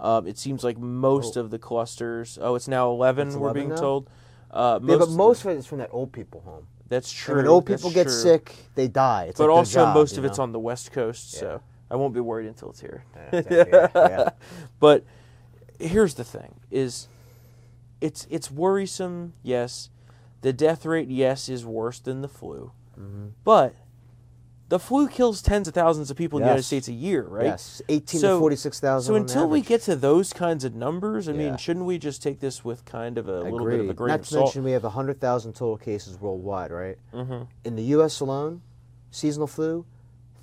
Um, 0.00 0.26
it 0.26 0.36
seems 0.36 0.64
like 0.64 0.78
most 0.78 1.36
of 1.36 1.50
the 1.50 1.58
clusters. 1.58 2.38
Oh, 2.42 2.56
it's 2.56 2.66
now 2.68 2.90
11, 2.90 3.28
It's 3.28 3.36
we're 3.36 3.52
being 3.54 3.68
now? 3.70 3.76
told. 3.76 4.10
Uh, 4.50 4.80
Yeah, 4.82 4.96
but 4.96 5.10
most 5.10 5.44
of 5.44 5.52
it 5.52 5.56
is 5.58 5.66
from 5.66 5.78
that 5.78 5.90
old 5.92 6.12
people 6.12 6.40
home. 6.44 6.66
That's 6.92 7.10
true. 7.10 7.34
And 7.34 7.44
when 7.44 7.48
old 7.48 7.66
people 7.66 7.90
get 7.90 8.04
true. 8.04 8.12
sick, 8.12 8.54
they 8.74 8.86
die. 8.88 9.24
It's 9.30 9.38
But 9.38 9.48
like 9.48 9.56
also, 9.56 9.80
job, 9.84 9.94
most 9.94 10.18
of 10.18 10.24
it's 10.24 10.38
on 10.38 10.52
the 10.52 10.58
West 10.58 10.92
Coast, 10.92 11.32
so 11.32 11.60
I 11.90 11.96
won't 11.96 12.12
be 12.14 12.20
worried 12.20 12.46
until 12.46 12.70
it's 12.70 12.80
here. 12.80 13.04
yeah, 13.32 13.88
yeah. 13.94 14.28
But 14.78 15.04
here's 15.80 16.14
the 16.14 16.24
thing: 16.24 16.60
is 16.70 17.08
it's 18.00 18.26
it's 18.30 18.50
worrisome. 18.50 19.32
Yes, 19.42 19.88
the 20.42 20.52
death 20.52 20.84
rate, 20.84 21.08
yes, 21.08 21.48
is 21.48 21.64
worse 21.64 21.98
than 21.98 22.20
the 22.20 22.28
flu, 22.28 22.72
Mm-hmm. 23.00 23.28
but 23.44 23.74
the 24.72 24.78
flu 24.78 25.06
kills 25.06 25.42
tens 25.42 25.68
of 25.68 25.74
thousands 25.74 26.10
of 26.10 26.16
people 26.16 26.38
in 26.38 26.44
the 26.44 26.48
United 26.48 26.62
States 26.62 26.88
a 26.88 26.94
year, 26.94 27.24
right? 27.24 27.44
Yes, 27.44 27.82
18 27.90 28.20
So- 28.22 28.36
to 28.36 28.40
46,000. 28.40 29.06
So 29.06 29.14
until 29.20 29.46
we 29.46 29.60
get 29.60 29.82
to 29.82 29.94
those 29.94 30.32
kinds 30.32 30.64
of 30.64 30.74
numbers, 30.74 31.28
I 31.28 31.32
Yeah. 31.32 31.38
mean, 31.50 31.56
shouldn't 31.58 31.84
we 31.84 31.98
just 31.98 32.22
take 32.22 32.40
this 32.40 32.64
with 32.64 32.86
kind 32.86 33.18
of 33.18 33.28
a 33.28 33.42
little 33.42 33.66
bit 33.66 33.80
of 33.80 33.86
a 33.88 33.90
Agreed. 33.90 33.96
grain 33.96 34.08
Not 34.08 34.20
of 34.20 34.28
to 34.28 34.34
mention 34.38 34.64
we 34.64 34.70
have 34.70 34.84
100,000 34.84 35.52
total 35.52 35.76
cases 35.76 36.18
worldwide, 36.18 36.70
right? 36.70 36.96
Mm-hmm. 37.12 37.42
In 37.64 37.76
the 37.76 37.82
U.S. 37.96 38.18
alone, 38.20 38.62
seasonal 39.10 39.46
flu, 39.46 39.84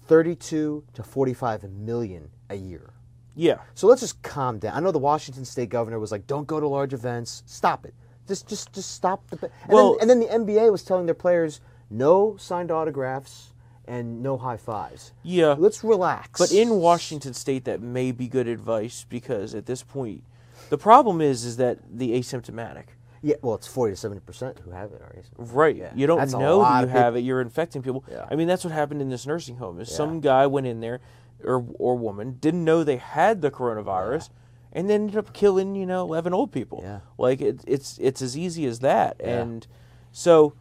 32 0.05 0.83
to 0.93 1.01
45 1.03 1.63
million 1.71 2.29
a 2.51 2.55
year. 2.55 2.93
yeah, 3.35 3.57
So 3.73 3.87
let's 3.87 4.01
just 4.01 4.21
calm 4.21 4.59
down. 4.59 4.75
I 4.75 4.79
know 4.79 4.91
the 4.91 4.99
Washington 4.99 5.43
State 5.43 5.69
governor 5.69 5.97
was 5.97 6.11
like, 6.11 6.27
"Don't 6.27 6.45
go 6.45 6.59
to 6.59 6.67
large 6.67 6.93
events. 6.93 7.41
Stop 7.47 7.83
it. 7.83 7.95
Just, 8.27 8.47
just, 8.47 8.73
just 8.73 8.91
stop 8.91 9.27
the." 9.31 9.49
And, 9.63 9.73
Well- 9.73 9.93
then, 9.99 10.01
and 10.01 10.21
then 10.21 10.45
the 10.45 10.53
NBA 10.53 10.71
was 10.71 10.83
telling 10.83 11.07
their 11.07 11.15
players, 11.15 11.61
"No 11.89 12.35
signed 12.37 12.69
autographs 12.69 13.53
and 13.89 14.21
no 14.23 14.37
high 14.37 14.57
fives. 14.57 15.11
yeah. 15.23 15.55
Let's 15.57 15.83
relax." 15.83 16.39
But 16.39 16.51
in 16.53 16.69
Washington 16.79 17.33
State, 17.33 17.65
that 17.65 17.81
may 17.81 18.11
be 18.11 18.27
good 18.27 18.47
advice 18.47 19.05
because 19.09 19.53
at 19.55 19.65
this 19.65 19.83
point, 19.83 20.23
the 20.69 20.77
problem 20.77 21.19
is 21.21 21.43
is 21.43 21.57
that 21.57 21.79
the 21.91 22.11
asymptomatic. 22.11 22.85
yeah, 23.21 23.35
well, 23.41 23.55
it's 23.55 23.67
40 23.67 23.93
to 23.93 23.97
70 23.97 24.21
percent 24.21 24.59
who 24.59 24.71
have 24.71 24.93
it 24.93 25.01
already. 25.01 25.27
Right. 25.37 25.75
Yeah. 25.75 25.91
You 25.95 26.07
don't 26.07 26.19
That's 26.19 26.33
know 26.33 26.61
that 26.61 26.81
you 26.81 26.87
have 26.87 27.15
it. 27.17 27.21
You're 27.21 27.41
infecting 27.41 27.81
people. 27.81 28.05
Yeah. 28.09 28.25
I 28.31 28.35
mean, 28.35 28.47
that's 28.47 28.63
what 28.63 28.71
happened 28.73 29.01
in 29.01 29.09
this 29.09 29.25
nursing 29.27 29.57
home. 29.57 29.79
Is 29.81 29.89
Yeah. 29.89 29.97
some 29.97 30.21
guy 30.21 30.47
went 30.47 30.67
in 30.67 30.79
there, 30.79 30.99
or 31.43 31.65
or 31.79 31.97
woman 31.97 32.37
didn't 32.39 32.63
know 32.63 32.83
they 32.83 32.97
had 32.97 33.41
the 33.41 33.51
coronavirus, 33.51 34.29
and 34.71 34.89
then 34.89 35.01
ended 35.01 35.17
up 35.17 35.33
killing 35.33 35.75
you 35.75 35.85
know 35.85 36.01
eleven 36.05 36.33
old 36.33 36.51
people. 36.51 36.79
Yeah. 36.83 36.99
Like 37.17 37.41
it, 37.41 37.59
it's 37.67 37.97
it's 37.99 38.21
as 38.21 38.37
easy 38.37 38.65
as 38.65 38.79
that. 38.79 39.17
Yeah. 39.19 39.41
And 39.41 39.67
so, 40.11 40.53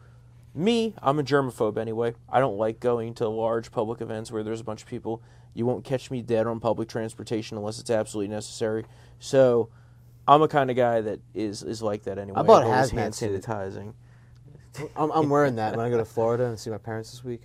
me, 0.59 0.93
I'm 1.01 1.17
a 1.19 1.23
germaphobe 1.23 1.77
anyway. 1.77 2.13
I 2.29 2.39
don't 2.39 2.57
like 2.57 2.79
going 2.79 3.13
to 3.15 3.27
large 3.27 3.71
public 3.71 4.01
events 4.01 4.31
where 4.31 4.43
there's 4.43 4.61
a 4.61 4.63
bunch 4.63 4.81
of 4.83 4.87
people. 4.87 5.21
You 5.53 5.65
won't 5.65 5.83
catch 5.83 6.11
me 6.11 6.21
dead 6.21 6.45
on 6.47 6.59
public 6.59 6.87
transportation 6.89 7.57
unless 7.57 7.79
it's 7.79 7.89
absolutely 7.89 8.33
necessary. 8.33 8.85
So. 9.19 9.69
I'm 10.27 10.43
a 10.43 10.47
kind 10.47 10.69
of 10.69 10.75
guy 10.75 11.01
that 11.01 11.21
is, 11.33 11.63
is 11.63 11.81
like 11.81 12.03
that 12.03 12.19
anyway. 12.19 12.37
I 12.39 12.43
bought 12.43 12.61
I'm 12.61 12.69
always 12.69 12.91
hazmat 12.91 12.97
hand 12.99 13.15
suit. 13.15 13.41
sanitizing. 13.43 13.93
I'm, 14.95 15.09
I'm 15.09 15.27
wearing 15.27 15.55
that 15.55 15.75
when 15.75 15.83
I 15.83 15.89
go 15.89 15.97
to 15.97 16.05
Florida 16.05 16.45
and 16.45 16.59
see 16.59 16.69
my 16.69 16.77
parents 16.77 17.09
this 17.09 17.23
week. 17.23 17.41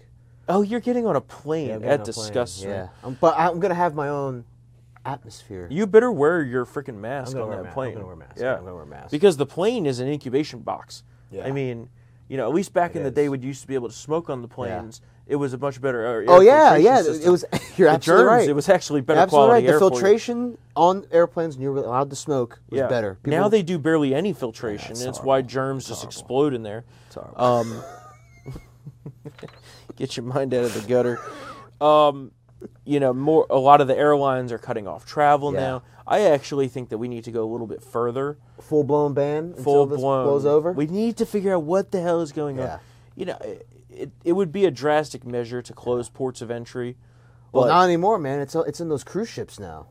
Oh, 0.51 0.61
you're 0.61 0.81
getting 0.81 1.07
on 1.07 1.17
a 1.17 1.21
plane. 1.23 1.71
I'm 1.71 1.81
getting 1.81 1.89
that 1.89 2.01
on 2.01 2.09
a 2.11 2.13
plane. 2.13 2.27
disgusts 2.27 2.63
me. 2.63 2.69
Yeah, 2.69 2.89
Um, 3.03 3.17
but 3.19 3.39
I'm 3.39 3.59
gonna 3.59 3.75
have 3.75 3.95
my 3.95 4.11
own 4.11 4.45
atmosphere. 5.07 5.67
You 5.71 5.87
better 5.87 6.13
wear 6.13 6.43
your 6.43 6.67
freaking 6.67 6.97
mask 6.97 7.33
gonna 7.33 7.45
on 7.45 7.49
wear 7.49 7.61
a 7.61 7.63
that 7.63 7.65
ma- 7.65 7.69
I'm 7.71 7.75
plane. 7.75 7.95
gonna 7.95 8.05
wear 8.05 8.15
a 8.15 8.19
mask. 8.19 8.37
Yeah, 8.39 8.53
I'm 8.57 8.65
gonna 8.65 8.75
wear 8.75 8.83
a 8.83 8.87
mask. 8.87 9.11
Because 9.11 9.39
the 9.39 9.47
plane 9.47 9.87
is 9.87 9.99
an 10.01 10.09
incubation 10.09 10.61
box. 10.61 11.05
Yeah. 11.31 11.47
I 11.47 11.53
mean, 11.53 11.89
you 12.29 12.37
know, 12.37 12.49
at 12.49 12.55
least 12.55 12.73
back 12.73 12.95
It 12.95 12.99
in 12.99 13.05
the 13.05 13.11
day 13.11 13.25
is. 13.25 13.31
when 13.31 13.43
you 13.43 13.49
used 13.49 13.63
to 13.63 13.67
be 13.69 13.75
able 13.75 13.89
to 13.89 13.95
smoke 13.95 14.31
on 14.31 14.41
the 14.43 14.49
planes, 14.49 15.01
it 15.27 15.37
was 15.37 15.53
a 15.53 15.59
much 15.59 15.81
better. 15.81 16.25
Oh 16.29 16.41
yeah, 16.41 16.77
yeah. 16.77 17.03
system. 17.03 17.27
It 17.29 17.31
was. 17.31 17.45
You're 17.77 17.89
the 17.89 17.95
absolutely 17.95 18.25
germs. 18.25 18.29
right. 18.41 18.49
It 18.49 18.53
was 18.55 18.69
actually 18.69 19.01
better 19.01 19.21
absolutely 19.21 19.47
quality 19.49 19.67
right. 19.67 19.67
The 19.67 19.85
you. 19.85 19.91
filtration 19.91 20.59
on 20.77 21.07
airplanes, 21.11 21.55
and 21.55 21.63
you 21.63 21.73
were 21.73 21.79
allowed 21.79 22.11
to 22.11 22.17
smoke, 22.17 22.61
was 22.71 22.79
Yeah. 22.79 22.87
better. 22.89 23.19
now 23.25 23.49
they 23.49 23.63
do 23.63 23.79
barely 23.79 24.15
any 24.15 24.33
filtration. 24.33 24.93
it's 24.93 25.01
and 25.01 25.09
it's 25.11 25.23
why 25.23 25.43
germs 25.43 25.87
just 25.89 26.05
explode 26.05 26.55
in 26.55 26.63
there. 26.63 26.85
Um, 27.37 27.83
get 29.97 30.17
your 30.17 30.25
mind 30.27 30.53
out 30.55 30.65
of 30.65 30.75
the 30.75 30.87
gutter. 30.89 31.19
Um, 31.81 32.31
you 32.85 33.01
know, 33.01 33.13
more. 33.13 33.47
A 33.51 33.59
lot 33.59 33.81
of 33.81 33.89
the 33.89 33.97
airlines 33.97 34.53
are 34.53 34.59
cutting 34.59 34.87
off 34.89 35.05
travel 35.05 35.53
Yeah. 35.53 35.61
now. 35.61 35.83
I 36.07 36.21
actually 36.23 36.69
think 36.69 36.91
that 36.91 36.99
we 36.99 37.09
need 37.09 37.25
to 37.25 37.31
go 37.31 37.45
a 37.45 37.51
little 37.51 37.67
bit 37.67 37.83
further. 37.83 38.37
full 38.61 38.85
blown 38.85 39.15
ban 39.15 39.45
until 39.57 39.63
Full 39.65 39.87
this 39.87 40.01
blown. 40.01 40.25
blows 40.27 40.45
over. 40.47 40.73
We 40.73 40.87
need 40.87 41.17
to 41.19 41.27
figure 41.27 41.55
out 41.55 41.63
what 41.63 41.93
the 41.93 42.01
hell 42.03 42.21
is 42.21 42.33
going 42.33 42.59
Yeah. 42.59 42.75
on. 42.75 42.81
You 43.17 43.27
know, 43.27 43.37
it, 43.43 43.67
it, 43.91 44.11
it 44.25 44.33
would 44.33 44.53
be 44.53 44.65
a 44.67 44.71
drastic 44.71 45.25
measure 45.25 45.63
to 45.63 45.73
close 45.73 46.09
ports 46.11 46.43
of 46.43 46.51
entry. 46.51 46.97
well, 47.53 47.67
not 47.67 47.85
anymore, 47.85 48.19
man. 48.19 48.41
It's 48.41 48.55
it's 48.55 48.81
in 48.81 48.89
those 48.89 49.05
cruise 49.05 49.29
ships 49.29 49.59
now. 49.59 49.87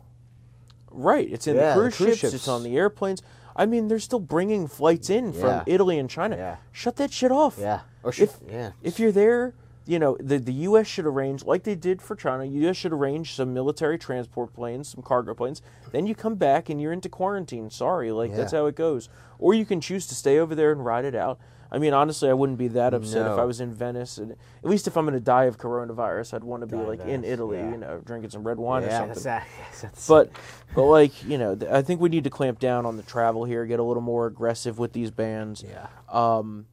Right. 0.92 1.28
It's 1.32 1.48
in 1.48 1.56
Yeah, 1.56 1.70
the 1.70 1.76
the 1.76 1.82
cruise, 1.82 1.98
cruise 1.98 2.10
ships, 2.10 2.20
ships. 2.20 2.34
It's 2.34 2.48
on 2.48 2.64
the 2.64 2.78
airplanes. 2.78 3.22
I 3.56 3.66
mean, 3.66 3.88
they're 3.88 4.00
still 4.00 4.20
bringing 4.20 4.68
flights 4.68 5.10
in 5.10 5.32
from 5.34 5.64
Italy 5.68 5.98
and 6.00 6.10
China. 6.10 6.36
Yeah. 6.36 6.56
Shut 6.72 6.96
that 6.98 7.12
shit 7.14 7.32
off. 7.32 7.58
Yeah. 7.60 7.82
Or 8.04 8.12
should, 8.12 8.30
If, 8.30 8.40
yeah. 8.50 8.72
if 8.82 9.00
you're 9.00 9.12
there, 9.12 9.54
you 9.86 10.00
know, 10.00 10.16
the, 10.20 10.38
the 10.40 10.54
U.S. 10.54 10.88
should 10.88 11.06
arrange, 11.06 11.44
like 11.44 11.64
they 11.64 11.76
did 11.76 12.02
for 12.02 12.16
China, 12.16 12.46
U.S. 12.46 12.78
should 12.78 12.94
arrange 12.94 13.34
some 13.34 13.54
military 13.54 13.98
transport 13.98 14.54
planes, 14.54 14.88
some 14.90 15.04
cargo 15.04 15.34
planes. 15.34 15.62
Then 15.92 16.06
you 16.08 16.16
come 16.16 16.36
back 16.36 16.70
and 16.70 16.82
you're 16.82 16.94
into 16.94 17.10
quarantine. 17.10 17.70
Sorry. 17.70 18.12
Like, 18.12 18.34
that's 18.36 18.52
how 18.54 18.66
it 18.68 18.76
goes. 18.76 19.10
Or 19.40 19.54
you 19.54 19.66
can 19.66 19.82
choose 19.82 20.08
to 20.08 20.16
stay 20.16 20.40
over 20.40 20.56
there 20.56 20.72
and 20.72 20.86
ride 20.86 21.06
it 21.06 21.16
out. 21.16 21.40
I 21.72 21.80
mean, 21.80 21.92
honestly, 21.92 22.30
I 22.30 22.34
wouldn't 22.34 22.60
be 22.60 22.68
that 22.70 22.94
upset 22.94 23.26
if 23.32 23.40
I 23.40 23.46
was 23.46 23.60
in 23.60 23.74
Venice. 23.74 24.20
And 24.20 24.34
at 24.34 24.38
least 24.70 24.86
if 24.86 24.96
I'm 24.96 25.06
going 25.06 25.16
to 25.16 25.20
die 25.20 25.46
of 25.46 25.58
coronavirus, 25.58 26.36
I'd 26.36 26.44
want 26.44 26.62
to 26.62 26.68
be 26.68 26.76
like 26.78 27.00
in 27.02 27.24
Italy, 27.24 27.58
yeah. 27.58 27.72
you 27.72 27.78
know, 27.78 28.00
drinking 28.06 28.30
some 28.30 28.44
red 28.44 28.60
wine 28.60 28.84
or 28.84 28.92
something. 28.92 29.08
that's 29.10 29.24
that. 29.24 29.48
Yes, 29.60 29.82
that's- 29.82 30.08
But, 30.08 30.30
but 30.76 30.84
like 30.86 31.24
you 31.28 31.40
know, 31.40 31.56
th- 31.56 31.72
I 31.72 31.82
think 31.82 32.00
we 32.00 32.10
need 32.10 32.26
to 32.26 32.30
clamp 32.30 32.60
down 32.60 32.86
on 32.86 32.96
the 32.96 33.02
travel 33.04 33.44
here, 33.44 33.66
get 33.66 33.80
a 33.80 33.84
little 33.84 34.04
more 34.04 34.28
aggressive 34.28 34.78
with 34.78 34.94
these 34.94 35.10
bans. 35.10 35.66
yeah. 35.68 35.88
Um, 36.10 36.68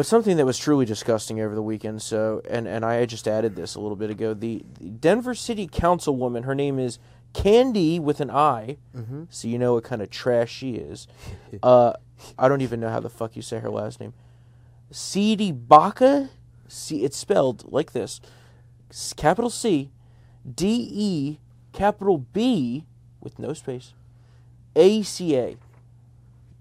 but 0.00 0.06
something 0.06 0.38
that 0.38 0.46
was 0.46 0.56
truly 0.56 0.86
disgusting 0.86 1.42
over 1.42 1.54
the 1.54 1.60
weekend. 1.62 2.00
So, 2.00 2.40
and 2.48 2.66
and 2.66 2.86
I 2.86 3.04
just 3.04 3.28
added 3.28 3.54
this 3.54 3.74
a 3.74 3.80
little 3.82 3.96
bit 3.98 4.08
ago. 4.08 4.32
The, 4.32 4.64
the 4.78 4.88
Denver 4.88 5.34
City 5.34 5.68
Councilwoman, 5.68 6.44
her 6.46 6.54
name 6.54 6.78
is 6.78 6.98
Candy 7.34 8.00
with 8.00 8.18
an 8.22 8.30
I, 8.30 8.78
Mm-hmm. 8.96 9.24
so 9.28 9.46
you 9.46 9.58
know 9.58 9.74
what 9.74 9.84
kind 9.84 10.00
of 10.00 10.08
trash 10.08 10.50
she 10.50 10.76
is. 10.76 11.06
uh, 11.62 11.92
I 12.38 12.48
don't 12.48 12.62
even 12.62 12.80
know 12.80 12.88
how 12.88 13.00
the 13.00 13.10
fuck 13.10 13.36
you 13.36 13.42
say 13.42 13.58
her 13.58 13.68
last 13.68 14.00
name. 14.00 14.14
CdeBaca. 14.90 16.30
See, 16.66 17.04
it's 17.04 17.18
spelled 17.18 17.70
like 17.70 17.92
this: 17.92 18.22
capital 19.18 19.50
C, 19.50 19.90
D 20.50 20.88
E, 20.90 21.38
capital 21.74 22.16
B, 22.32 22.86
with 23.20 23.38
no 23.38 23.52
space, 23.52 23.92
A 24.74 25.02
C 25.02 25.36
A. 25.36 25.58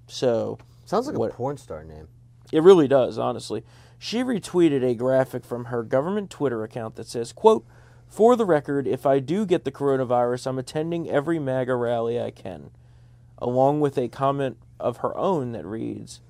So 0.08 0.58
Sounds 0.84 1.08
like 1.08 1.18
what- 1.18 1.32
a 1.32 1.34
porn 1.36 1.56
star 1.56 1.86
name. 1.86 2.10
It 2.52 2.64
really 2.64 2.88
does, 2.88 3.18
honestly. 3.18 3.64
She 3.98 4.24
retweeted 4.24 4.84
a 4.84 4.96
graphic 4.96 5.44
from 5.44 5.66
her 5.66 5.84
government 5.84 6.30
Twitter 6.30 6.64
account 6.64 6.96
that 6.96 7.08
says, 7.08 7.34
quote, 7.34 7.66
For 8.08 8.36
the 8.36 8.46
record, 8.46 8.88
if 8.88 9.06
I 9.06 9.20
do 9.20 9.46
get 9.46 9.66
the 9.66 9.72
coronavirus, 9.72 10.48
I'm 10.48 10.60
attending 10.60 11.10
every 11.10 11.38
MAGA 11.38 11.76
rally 11.76 12.20
I 12.20 12.32
can. 12.32 12.72
Along 13.38 13.80
with 13.80 13.98
a 13.98 14.08
comment 14.08 14.58
of 14.80 14.98
her 14.98 15.16
own 15.18 15.52
that 15.52 15.66
reads, 15.66 16.22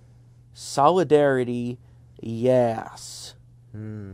Solidarity, 0.54 1.78
yes. 2.20 3.36
Hmm. 3.72 4.14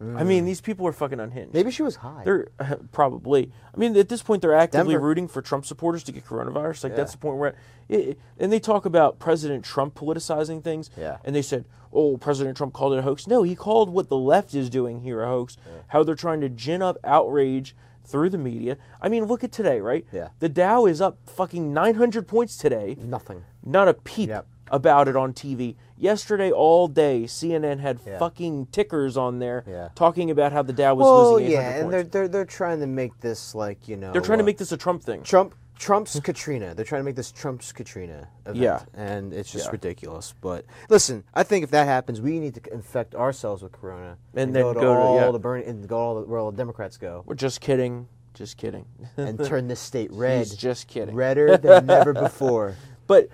I 0.00 0.22
mean, 0.22 0.44
these 0.44 0.60
people 0.60 0.86
are 0.86 0.92
fucking 0.92 1.18
unhinged. 1.18 1.52
Maybe 1.52 1.72
she 1.72 1.82
was 1.82 1.96
high. 1.96 2.22
They're 2.24 2.46
probably. 2.92 3.50
I 3.74 3.76
mean, 3.76 3.96
at 3.96 4.08
this 4.08 4.22
point, 4.22 4.42
they're 4.42 4.54
actively 4.54 4.94
Denver- 4.94 5.06
rooting 5.06 5.26
for 5.28 5.42
Trump 5.42 5.66
supporters 5.66 6.04
to 6.04 6.12
get 6.12 6.24
coronavirus. 6.24 6.84
Like 6.84 6.94
that's 6.96 7.12
the 7.12 7.18
point 7.18 7.38
where, 7.38 7.56
it, 7.88 8.00
it- 8.10 8.18
and 8.38 8.52
they 8.52 8.60
talk 8.60 8.84
about 8.84 9.18
President 9.18 9.64
Trump 9.64 9.94
politicizing 9.94 10.62
things. 10.62 10.88
Yeah. 10.96 11.16
And 11.24 11.34
they 11.34 11.42
said, 11.42 11.64
"Oh, 11.92 12.16
President 12.16 12.56
Trump 12.56 12.74
called 12.74 12.92
it 12.92 13.00
a 13.00 13.02
hoax." 13.02 13.26
No, 13.26 13.42
he 13.42 13.56
called 13.56 13.90
what 13.90 14.08
the 14.08 14.16
left 14.16 14.54
is 14.54 14.70
doing 14.70 15.00
here 15.00 15.22
a 15.22 15.26
hoax. 15.28 15.56
How 15.88 16.04
they're 16.04 16.14
trying 16.14 16.40
to 16.42 16.48
gin 16.48 16.80
up 16.80 16.96
outrage 17.02 17.74
through 18.04 18.30
the 18.30 18.38
media. 18.38 18.76
I 19.02 19.08
mean, 19.08 19.24
look 19.24 19.42
at 19.42 19.50
today, 19.52 19.80
right? 19.80 20.06
Yeah. 20.12 20.28
The 20.38 20.48
Dow 20.48 20.86
is 20.86 21.00
up 21.00 21.18
fucking 21.26 21.74
900 21.74 22.26
points 22.28 22.56
today. 22.56 22.96
Nothing. 22.98 23.44
Not 23.64 23.86
a 23.88 23.94
peep 23.94 24.28
Yep. 24.30 24.46
about 24.70 25.08
it 25.08 25.16
on 25.16 25.34
TV. 25.34 25.74
Yesterday, 25.98 26.50
all 26.50 26.88
day, 26.88 27.24
CNN 27.24 27.80
had 27.80 27.98
Yeah. 28.06 28.18
fucking 28.18 28.66
tickers 28.66 29.16
on 29.16 29.38
there 29.38 29.64
Yeah. 29.66 29.88
talking 29.94 30.30
about 30.30 30.52
how 30.52 30.62
the 30.62 30.72
Dow 30.72 30.94
was 30.94 31.04
Well, 31.04 31.32
losing 31.34 31.48
800 31.48 31.52
yeah, 31.52 31.68
and 31.70 31.82
points. 31.82 31.92
they're, 31.92 32.02
they're 32.04 32.28
they're 32.28 32.44
trying 32.44 32.80
to 32.80 32.86
make 32.86 33.20
this 33.20 33.54
like 33.54 33.88
you 33.88 33.96
know 33.96 34.12
They're 34.12 34.22
trying 34.22 34.38
to 34.38 34.44
uh, 34.44 34.46
make 34.46 34.58
this 34.58 34.72
a 34.72 34.76
Trump 34.76 35.02
thing. 35.02 35.22
Trump 35.22 35.54
Trump's 35.78 36.18
Katrina. 36.18 36.74
They're 36.74 36.84
trying 36.84 37.02
to 37.02 37.04
make 37.04 37.14
this 37.14 37.30
Trump's 37.30 37.70
Katrina 37.70 38.26
event. 38.46 38.56
Yeah. 38.56 38.80
And 38.94 39.32
it's 39.32 39.52
just 39.52 39.66
Yeah. 39.66 39.70
ridiculous. 39.72 40.34
But 40.40 40.64
listen, 40.88 41.22
I 41.34 41.44
think 41.44 41.62
if 41.62 41.70
that 41.70 41.86
happens, 41.86 42.20
we 42.20 42.40
need 42.40 42.54
to 42.56 42.72
infect 42.72 43.14
ourselves 43.14 43.62
with 43.62 43.70
Corona 43.70 44.16
And 44.34 44.52
then 44.54 44.62
go 44.64 44.74
to 44.74 44.80
go 44.80 44.94
to- 44.94 45.00
all 45.00 45.16
yeah. 45.20 45.30
the 45.30 45.38
burn 45.38 45.62
and 45.62 45.86
go 45.88 45.96
all 45.98 46.14
the, 46.16 46.22
where 46.22 46.40
all 46.40 46.50
the 46.50 46.56
Democrats 46.56 46.96
go 46.96 47.22
We're 47.26 47.36
just 47.36 47.60
kidding. 47.60 48.08
Just 48.34 48.56
kidding. 48.56 48.86
and 49.16 49.38
turn 49.44 49.68
this 49.68 49.78
state 49.80 50.10
red. 50.12 50.38
He's 50.38 50.54
just 50.56 50.88
kidding. 50.88 51.14
Redder 51.14 51.56
than 51.56 51.86
never 51.86 52.12
before. 52.12 52.74
But 53.06 53.28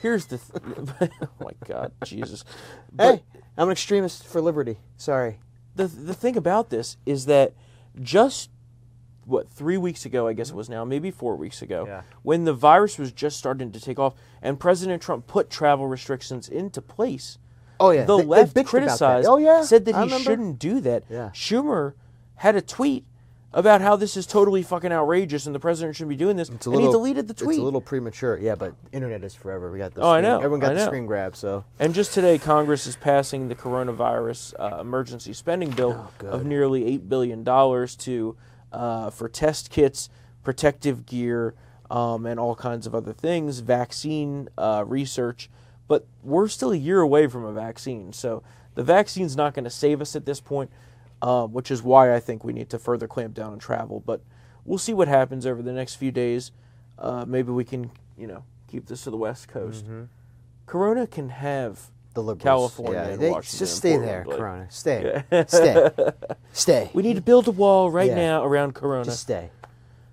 here's 0.00 0.26
the. 0.26 0.38
Th- 0.38 1.10
oh 1.22 1.28
my 1.44 1.52
God, 1.66 1.92
Jesus. 2.04 2.44
But 2.92 3.16
hey, 3.16 3.22
I'm 3.56 3.68
an 3.68 3.72
extremist 3.72 4.26
for 4.26 4.40
liberty. 4.40 4.78
Sorry. 4.96 5.38
the 5.76 5.86
the 5.86 6.14
thing 6.14 6.36
about 6.36 6.70
this 6.70 6.96
is 7.06 7.26
that 7.26 7.54
just 8.00 8.50
what 9.28 9.48
three 9.48 9.76
weeks 9.76 10.06
ago, 10.06 10.26
I 10.26 10.32
guess 10.32 10.48
it 10.48 10.50
mm-hmm. 10.50 10.58
was 10.58 10.68
now, 10.70 10.84
maybe 10.84 11.10
four 11.10 11.36
weeks 11.36 11.60
ago, 11.60 11.84
Yeah. 11.86 12.02
when 12.22 12.44
the 12.44 12.54
virus 12.54 12.98
was 12.98 13.12
just 13.12 13.38
starting 13.38 13.70
to 13.72 13.80
take 13.80 13.98
off, 13.98 14.14
and 14.40 14.58
President 14.58 15.02
Trump 15.02 15.26
put 15.26 15.50
travel 15.50 15.86
restrictions 15.86 16.48
into 16.48 16.80
place. 16.80 17.38
Oh, 17.78 17.90
yeah. 17.90 18.04
the 18.04 18.16
They- 18.16 18.22
they 18.22 18.28
left 18.28 18.54
that. 18.54 18.66
criticized. 18.66 19.28
Oh, 19.28 19.36
yeah. 19.36 19.62
said 19.62 19.84
that 19.84 19.94
I 19.94 19.98
he 19.98 20.04
remember. 20.06 20.24
shouldn't 20.24 20.58
do 20.58 20.80
that. 20.80 21.04
Yeah. 21.10 21.30
Schumer 21.34 21.92
had 22.36 22.56
a 22.56 22.62
tweet 22.62 23.04
about 23.52 23.80
how 23.80 23.96
this 23.96 24.16
is 24.16 24.26
totally 24.26 24.62
fucking 24.62 24.92
outrageous 24.92 25.46
and 25.46 25.54
the 25.54 25.58
president 25.60 25.96
shouldn't 25.96 26.10
be 26.10 26.16
doing 26.16 26.36
this, 26.36 26.48
It's 26.50 26.66
a 26.66 26.70
and 26.70 26.80
he 26.82 26.86
deleted 26.88 27.28
the 27.28 27.34
tweet. 27.34 27.56
It's 27.56 27.58
a 27.60 27.64
little 27.64 27.80
premature. 27.80 28.38
Yeah, 28.38 28.54
but 28.54 28.74
internet 28.92 29.24
is 29.24 29.34
forever. 29.34 29.70
We 29.72 29.78
got 29.78 29.94
the 29.94 30.02
Oh, 30.02 30.10
I 30.10 30.20
know, 30.20 30.36
Everyone 30.36 30.60
got 30.60 30.72
I 30.72 30.74
the 30.74 30.80
know. 30.80 30.86
screen 30.86 31.06
grab, 31.06 31.34
so. 31.34 31.64
And 31.78 31.94
just 31.94 32.12
today, 32.12 32.38
Congress 32.38 32.86
is 32.86 32.96
passing 32.96 33.48
the 33.48 33.54
coronavirus 33.54 34.54
uh, 34.58 34.80
emergency 34.80 35.32
spending 35.32 35.70
bill 35.70 36.10
Oh, 36.22 36.26
of 36.26 36.44
nearly 36.44 36.84
eight 36.86 37.08
billion 37.08 37.42
dollars 37.42 37.96
to 37.96 38.36
uh, 38.72 39.08
for 39.10 39.28
test 39.30 39.70
kits, 39.70 40.10
protective 40.44 41.06
gear, 41.06 41.54
um, 41.90 42.26
and 42.26 42.38
all 42.38 42.54
kinds 42.54 42.86
of 42.86 42.94
other 42.94 43.14
things, 43.14 43.60
vaccine 43.60 44.48
uh, 44.58 44.84
research. 44.86 45.48
But 45.88 46.06
we're 46.22 46.48
still 46.48 46.72
a 46.72 46.76
year 46.76 47.00
away 47.00 47.28
from 47.28 47.44
a 47.46 47.52
vaccine, 47.52 48.12
so 48.12 48.42
the 48.74 48.82
vaccine's 48.84 49.36
not 49.38 49.54
going 49.54 49.64
to 49.64 49.70
save 49.70 50.02
us 50.02 50.14
at 50.14 50.26
this 50.26 50.38
point, 50.38 50.70
um, 51.22 51.52
which 51.52 51.70
is 51.70 51.82
why 51.82 52.14
I 52.14 52.20
think 52.20 52.44
we 52.44 52.52
need 52.52 52.70
to 52.70 52.78
further 52.78 53.06
clamp 53.08 53.34
down 53.34 53.52
on 53.52 53.58
travel. 53.58 54.00
But 54.04 54.20
we'll 54.64 54.78
see 54.78 54.94
what 54.94 55.08
happens 55.08 55.46
over 55.46 55.62
the 55.62 55.72
next 55.72 55.96
few 55.96 56.10
days. 56.10 56.52
Uh, 56.98 57.24
maybe 57.26 57.52
we 57.52 57.64
can, 57.64 57.90
you 58.16 58.26
know, 58.26 58.44
keep 58.68 58.86
this 58.86 59.04
to 59.04 59.10
the 59.10 59.16
West 59.16 59.48
Coast. 59.48 59.84
Corona 60.66 61.06
can 61.06 61.28
have 61.30 61.90
The 62.14 62.22
liberals. 62.22 62.42
California 62.42 63.00
Yeah, 63.02 63.08
and 63.12 63.22
they- 63.22 63.30
Washington 63.30 63.58
Just 63.58 63.76
stay 63.76 63.96
there, 63.96 64.24
like- 64.26 64.36
Corona. 64.36 64.66
Stay. 64.70 65.22
Stay. 65.46 65.90
Stay. 66.52 66.90
We 66.92 67.02
need 67.02 67.14
to 67.16 67.22
build 67.22 67.46
a 67.48 67.52
wall 67.52 67.90
right 67.90 68.08
Yeah. 68.08 68.16
now 68.16 68.44
around 68.44 68.74
Corona. 68.74 69.04
Just 69.04 69.20
stay. 69.20 69.50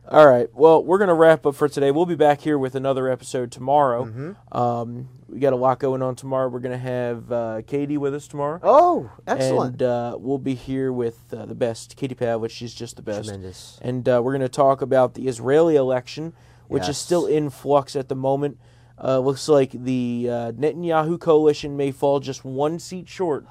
All 0.07 0.27
right. 0.27 0.47
Well, 0.53 0.83
we're 0.83 0.99
going 0.99 1.07
to 1.07 1.15
wrap 1.15 1.45
up 1.47 1.55
for 1.55 1.67
today. 1.67 1.89
We'll 1.89 2.05
be 2.05 2.13
back 2.15 2.41
here 2.41 2.59
with 2.59 2.75
another 2.75 3.09
episode 3.09 3.51
tomorrow. 3.51 4.05
Mm-hmm. 4.05 4.57
Um, 4.57 5.09
we 5.27 5.39
got 5.39 5.53
a 5.53 5.55
lot 5.55 5.79
going 5.79 6.01
on 6.01 6.15
tomorrow. 6.15 6.47
We're 6.49 6.59
going 6.59 6.71
to 6.71 6.77
have 6.77 7.31
uh, 7.31 7.61
Katie 7.65 7.97
with 7.97 8.13
us 8.13 8.27
tomorrow. 8.27 8.59
Oh, 8.61 9.11
excellent. 9.25 9.73
And 9.73 9.83
uh, 9.83 10.17
we'll 10.19 10.37
be 10.37 10.53
here 10.55 10.93
with 10.93 11.33
uh, 11.33 11.45
the 11.45 11.55
best, 11.55 11.95
Katie 11.95 12.15
Pavlich. 12.15 12.51
She's 12.51 12.73
just 12.73 12.95
the 12.95 13.01
best. 13.01 13.25
Tremendous. 13.29 13.79
And 13.81 14.07
uh, 14.07 14.21
we're 14.23 14.33
going 14.33 14.41
to 14.41 14.49
talk 14.49 14.81
about 14.81 15.15
the 15.15 15.27
Israeli 15.27 15.75
election, 15.75 16.33
which 16.67 16.87
is 16.87 16.97
still 16.97 17.25
in 17.25 17.49
flux 17.49 17.95
at 17.95 18.07
the 18.07 18.15
moment. 18.15 18.59
Uh, 19.03 19.19
looks 19.19 19.49
like 19.49 19.71
the 19.71 20.27
uh, 20.29 20.51
Netanyahu 20.53 21.19
coalition 21.19 21.75
may 21.75 21.91
fall 21.91 22.19
just 22.19 22.45
one 22.45 22.79
seat 22.79 23.09
short 23.09 23.45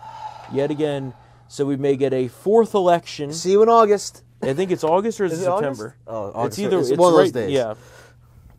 yet 0.53 0.71
again. 0.71 1.13
So 1.49 1.67
we 1.67 1.77
may 1.77 1.97
get 1.97 2.15
a 2.15 2.29
fourth 2.29 2.73
election. 2.75 3.33
See 3.33 3.51
you 3.51 3.63
in 3.63 3.69
August. 3.69 4.23
I 4.43 4.55
think 4.55 4.71
it's 4.71 4.85
August 4.85 5.21
or 5.21 5.25
is, 5.25 5.33
Is 5.35 5.43
it 5.43 5.45
it 5.45 5.49
August? 5.49 5.81
September? 5.81 5.97
Oh, 6.07 6.33
August. 6.35 6.59
It's 6.59 6.67
either 6.67 6.79
It's 6.79 6.91
it's 6.91 6.99
one 6.99 7.13
of 7.13 7.19
those 7.19 7.27
right- 7.35 7.47
days. 7.47 7.51
Yeah. 7.53 7.75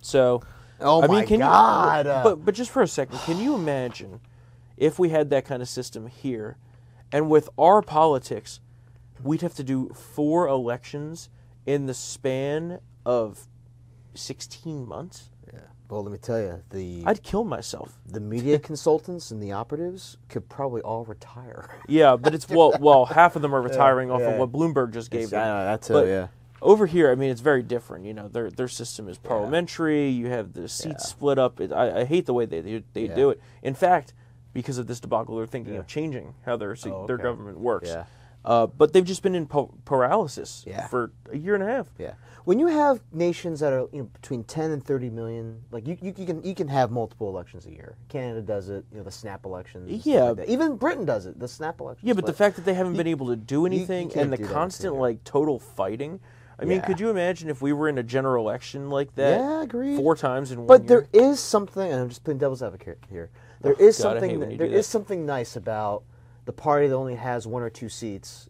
So. 0.01 0.41
Oh 0.79 1.01
I 1.01 1.07
mean, 1.07 1.15
my 1.17 1.25
can 1.25 1.39
God. 1.39 2.05
You, 2.05 2.11
but 2.23 2.45
but 2.45 2.55
just 2.55 2.71
for 2.71 2.81
a 2.81 2.87
second, 2.87 3.19
can 3.19 3.39
you 3.39 3.55
imagine 3.55 4.19
if 4.77 4.99
we 4.99 5.09
had 5.09 5.29
that 5.29 5.45
kind 5.45 5.61
of 5.61 5.69
system 5.69 6.07
here, 6.07 6.57
and 7.11 7.29
with 7.29 7.49
our 7.57 7.81
politics, 7.81 8.59
we'd 9.23 9.41
have 9.41 9.53
to 9.55 9.63
do 9.63 9.89
four 9.89 10.47
elections 10.47 11.29
in 11.65 11.85
the 11.85 11.93
span 11.93 12.79
of 13.05 13.47
sixteen 14.13 14.87
months? 14.87 15.29
yeah. 15.53 15.59
Well, 15.89 16.03
let 16.03 16.11
me 16.11 16.17
tell 16.17 16.39
you, 16.39 16.61
the 16.71 17.03
I'd 17.05 17.23
kill 17.23 17.45
myself. 17.45 17.97
the 18.05 18.19
media 18.19 18.59
consultants 18.71 19.31
and 19.31 19.41
the 19.41 19.51
operatives 19.53 20.17
could 20.29 20.49
probably 20.49 20.81
all 20.81 21.05
retire. 21.05 21.69
Yeah, 21.87 22.15
but 22.15 22.33
it's 22.33 22.49
well, 22.49 22.75
well, 22.79 23.05
half 23.05 23.35
of 23.35 23.41
them 23.41 23.53
are 23.55 23.61
retiring 23.69 24.11
off 24.11 24.21
yeah. 24.21 24.31
of 24.31 24.39
what 24.39 24.51
Bloomberg 24.51 24.93
just 24.93 25.11
gave 25.11 25.29
them. 25.29 25.41
I 25.41 25.45
know, 25.45 25.65
that 25.65 25.81
too, 25.83 25.93
But 25.93 26.07
yeah. 26.07 26.27
Over 26.65 26.87
here, 26.87 27.11
I 27.11 27.15
mean, 27.15 27.29
it's 27.29 27.41
very 27.41 27.61
different. 27.61 28.05
You 28.05 28.13
know, 28.13 28.27
their 28.27 28.49
their 28.49 28.67
system 28.67 29.07
is 29.07 29.17
parliamentary. 29.19 30.09
You 30.09 30.27
have 30.27 30.53
the 30.53 30.67
seats 30.67 31.07
split 31.07 31.37
up. 31.37 31.61
It, 31.61 31.71
I, 31.71 32.01
I 32.01 32.05
hate 32.05 32.25
the 32.25 32.33
way 32.33 32.45
they 32.45 32.61
they, 32.61 32.83
they 32.93 33.07
do 33.07 33.29
it. 33.29 33.39
In 33.61 33.75
fact, 33.75 34.13
because 34.51 34.77
of 34.79 34.87
this 34.87 34.99
debacle, 34.99 35.35
they're 35.35 35.45
thinking 35.45 35.75
of 35.75 35.85
changing 35.85 36.33
how 36.45 36.57
their 36.57 36.75
Oh, 36.85 37.05
their 37.05 37.17
government 37.17 37.59
works. 37.59 37.89
Yeah. 37.89 38.05
Uh, 38.43 38.67
but 38.67 38.93
they've 38.93 39.05
just 39.05 39.23
been 39.23 39.33
in 39.35 39.47
pa- 39.47 39.67
paralysis 39.85 40.63
Yeah. 40.67 40.87
for 40.87 41.11
a 41.31 41.37
year 41.37 41.55
and 41.55 41.63
a 41.63 41.67
half. 41.67 41.87
Yeah. 41.97 42.13
When 42.43 42.59
you 42.59 42.67
have 42.67 43.01
nations 43.11 43.59
that 43.61 43.73
are 43.73 43.87
you 43.91 43.99
know 43.99 44.03
between 44.05 44.43
10 44.43 44.69
and 44.69 44.83
30 44.85 45.09
million, 45.09 45.63
like 45.71 45.87
you, 45.87 45.97
you, 45.99 46.13
you 46.15 46.25
can 46.27 46.43
you 46.43 46.53
can 46.53 46.67
have 46.67 46.91
multiple 46.91 47.27
elections 47.27 47.65
a 47.65 47.71
year. 47.71 47.95
Canada 48.07 48.41
does 48.41 48.69
it, 48.69 48.85
you 48.91 48.99
know, 48.99 49.03
the 49.03 49.11
snap 49.11 49.45
elections. 49.45 50.05
Yeah. 50.05 50.29
like. 50.29 50.47
Even 50.47 50.77
Britain 50.77 51.05
does 51.05 51.25
it, 51.25 51.39
the 51.39 51.47
snap 51.47 51.79
elections. 51.79 52.07
Yeah, 52.07 52.13
but, 52.13 52.27
the 52.27 52.33
fact 52.33 52.55
that 52.57 52.65
they 52.65 52.75
haven't 52.75 52.97
been 52.97 53.07
able 53.07 53.27
to 53.27 53.35
do 53.35 53.65
anything 53.65 54.11
and 54.15 54.31
the 54.31 54.37
constant 54.37 54.95
like 54.95 55.23
total 55.23 55.59
fighting. 55.59 56.19
I 56.59 56.65
mean, 56.65 56.81
could 56.81 56.99
you 56.99 57.09
imagine 57.09 57.49
if 57.49 57.61
we 57.61 57.73
were 57.73 57.89
in 57.89 57.97
a 57.97 58.03
general 58.03 58.47
election 58.47 58.89
like 58.89 59.13
that? 59.15 59.39
Yeah, 59.39 59.61
agreed. 59.63 59.97
Four 59.97 60.15
times 60.15 60.51
in 60.51 60.59
one 60.59 60.67
But 60.67 60.81
year. 60.81 61.07
there 61.11 61.21
is 61.27 61.39
something, 61.39 61.91
and 61.91 62.01
I'm 62.01 62.09
just 62.09 62.23
playing 62.23 62.37
devil's 62.37 62.63
advocate 62.63 62.99
here. 63.09 63.29
There 63.61 63.75
oh, 63.77 63.83
is 63.83 63.97
God, 63.97 64.03
something. 64.03 64.51
you 64.51 64.57
There 64.57 64.67
is 64.67 64.85
that. 64.85 64.91
something 64.91 65.25
nice 65.25 65.55
about 65.55 66.03
the 66.45 66.53
party 66.53 66.87
that 66.87 66.95
only 66.95 67.15
has 67.15 67.45
one 67.45 67.61
or 67.61 67.69
two 67.69 67.89
seats 67.89 68.49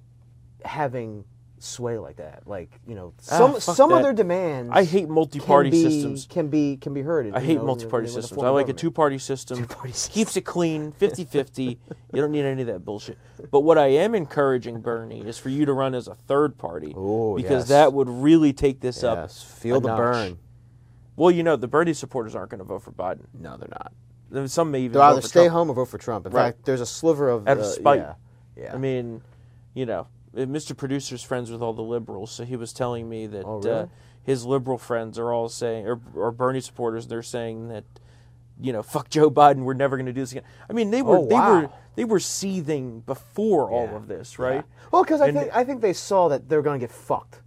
having 0.63 1.25
sway 1.59 1.97
like 1.97 2.17
that. 2.17 2.43
Like 2.45 2.69
you 2.87 2.95
know, 2.95 3.13
Ah, 3.31 3.37
some 3.37 3.51
fuck 3.53 3.61
some 3.75 3.89
that. 3.89 3.97
of 3.97 4.03
their 4.03 4.13
demands. 4.13 4.71
I 4.73 4.83
hate 4.83 5.07
multi-party 5.09 5.69
can 5.71 5.79
be, 5.83 5.89
systems. 5.91 6.27
Can 6.29 6.47
be 6.49 6.77
can 6.77 6.93
be 6.93 7.01
heard. 7.01 7.31
I 7.33 7.39
hate 7.39 7.57
know, 7.57 7.65
multi-party 7.65 8.05
with 8.05 8.13
systems. 8.13 8.43
I 8.43 8.49
like 8.49 8.69
a 8.69 8.73
two-party 8.73 9.17
system. 9.17 9.57
Two-party 9.59 9.91
system. 9.93 10.13
Keeps 10.13 10.37
it 10.37 10.41
clean, 10.41 10.91
50-50. 10.99 11.77
you 12.13 12.21
don't 12.21 12.31
need 12.31 12.45
any 12.45 12.61
of 12.61 12.67
that 12.67 12.85
bullshit. 12.85 13.17
But 13.51 13.61
what 13.61 13.77
I 13.77 13.87
am 13.87 14.15
encouraging, 14.15 14.81
Bernie, 14.81 15.21
is 15.21 15.37
for 15.37 15.49
you 15.49 15.65
to 15.65 15.73
run 15.73 15.95
as 15.95 16.07
a 16.07 16.15
third 16.15 16.57
party 16.57 16.93
Ooh, 16.97 17.33
because 17.37 17.63
yes. 17.63 17.67
that 17.69 17.93
would 17.93 18.09
really 18.09 18.53
take 18.53 18.79
this 18.81 19.03
up. 19.03 19.31
Feel 19.31 19.79
the 19.81 19.87
notch. 19.89 19.97
burn. 19.97 20.37
Well, 21.15 21.31
you 21.31 21.43
know, 21.43 21.55
the 21.55 21.67
Bernie 21.67 21.93
supporters 21.93 22.35
aren't 22.35 22.49
going 22.51 22.59
to 22.59 22.65
vote 22.65 22.81
for 22.81 22.91
Biden. 22.91 23.25
No, 23.33 23.55
they're 23.57 23.69
not. 23.69 23.93
Some 24.49 24.71
may 24.71 24.79
even 24.81 24.93
They'll 24.93 25.01
vote 25.03 25.07
either 25.13 25.21
for 25.21 25.27
stay 25.29 25.39
Trump. 25.47 25.53
home 25.53 25.69
or 25.69 25.73
vote 25.75 25.85
for 25.85 25.97
Trump. 25.97 26.25
In 26.25 26.33
Right. 26.33 26.47
fact, 26.53 26.65
there's 26.65 26.81
a 26.81 26.85
sliver 26.85 27.29
of 27.29 27.47
Out 27.47 27.57
of 27.59 27.65
spite. 27.65 27.99
Yeah, 27.99 28.13
yeah. 28.57 28.73
I 28.73 28.77
mean, 28.77 29.21
you 29.73 29.85
know, 29.85 30.07
Mr. 30.35 30.75
Producer's 30.75 31.23
friends 31.23 31.49
with 31.51 31.61
all 31.61 31.73
the 31.73 31.81
liberals, 31.81 32.31
so 32.31 32.43
he 32.43 32.55
was 32.55 32.73
telling 32.73 33.07
me 33.09 33.25
that 33.27 33.43
Oh, 33.45 33.59
uh, 33.61 33.87
his 34.23 34.45
liberal 34.45 34.77
friends 34.77 35.17
are 35.19 35.31
all 35.31 35.47
saying, 35.49 35.87
or, 35.87 35.99
or 36.15 36.31
Bernie 36.31 36.59
supporters, 36.61 37.07
they're 37.07 37.21
saying 37.23 37.69
that, 37.69 37.83
you 38.59 38.73
know, 38.73 38.81
fuck 38.83 39.09
Joe 39.09 39.29
Biden, 39.31 39.63
we're 39.63 39.73
never 39.73 39.95
going 39.97 40.07
to 40.07 40.13
do 40.13 40.21
this 40.21 40.31
again. 40.31 40.43
I 40.69 40.73
mean, 40.73 40.91
they 40.91 41.01
were 41.01 41.17
Oh, 41.19 41.25
they 41.27 41.35
were 41.35 41.69
they 41.95 42.03
were 42.05 42.19
seething 42.19 42.99
before 43.01 43.69
all 43.71 43.95
of 43.95 44.07
this, 44.07 44.37
right? 44.37 44.65
well, 44.91 45.03
because 45.03 45.21
I 45.21 45.27
And- 45.27 45.37
think 45.37 45.55
I 45.55 45.63
think 45.63 45.81
they 45.81 45.93
saw 45.93 46.27
that 46.29 46.49
they 46.49 46.55
were 46.57 46.63
going 46.63 46.79
to 46.79 46.83
get 46.83 46.91
fucked. 46.93 47.41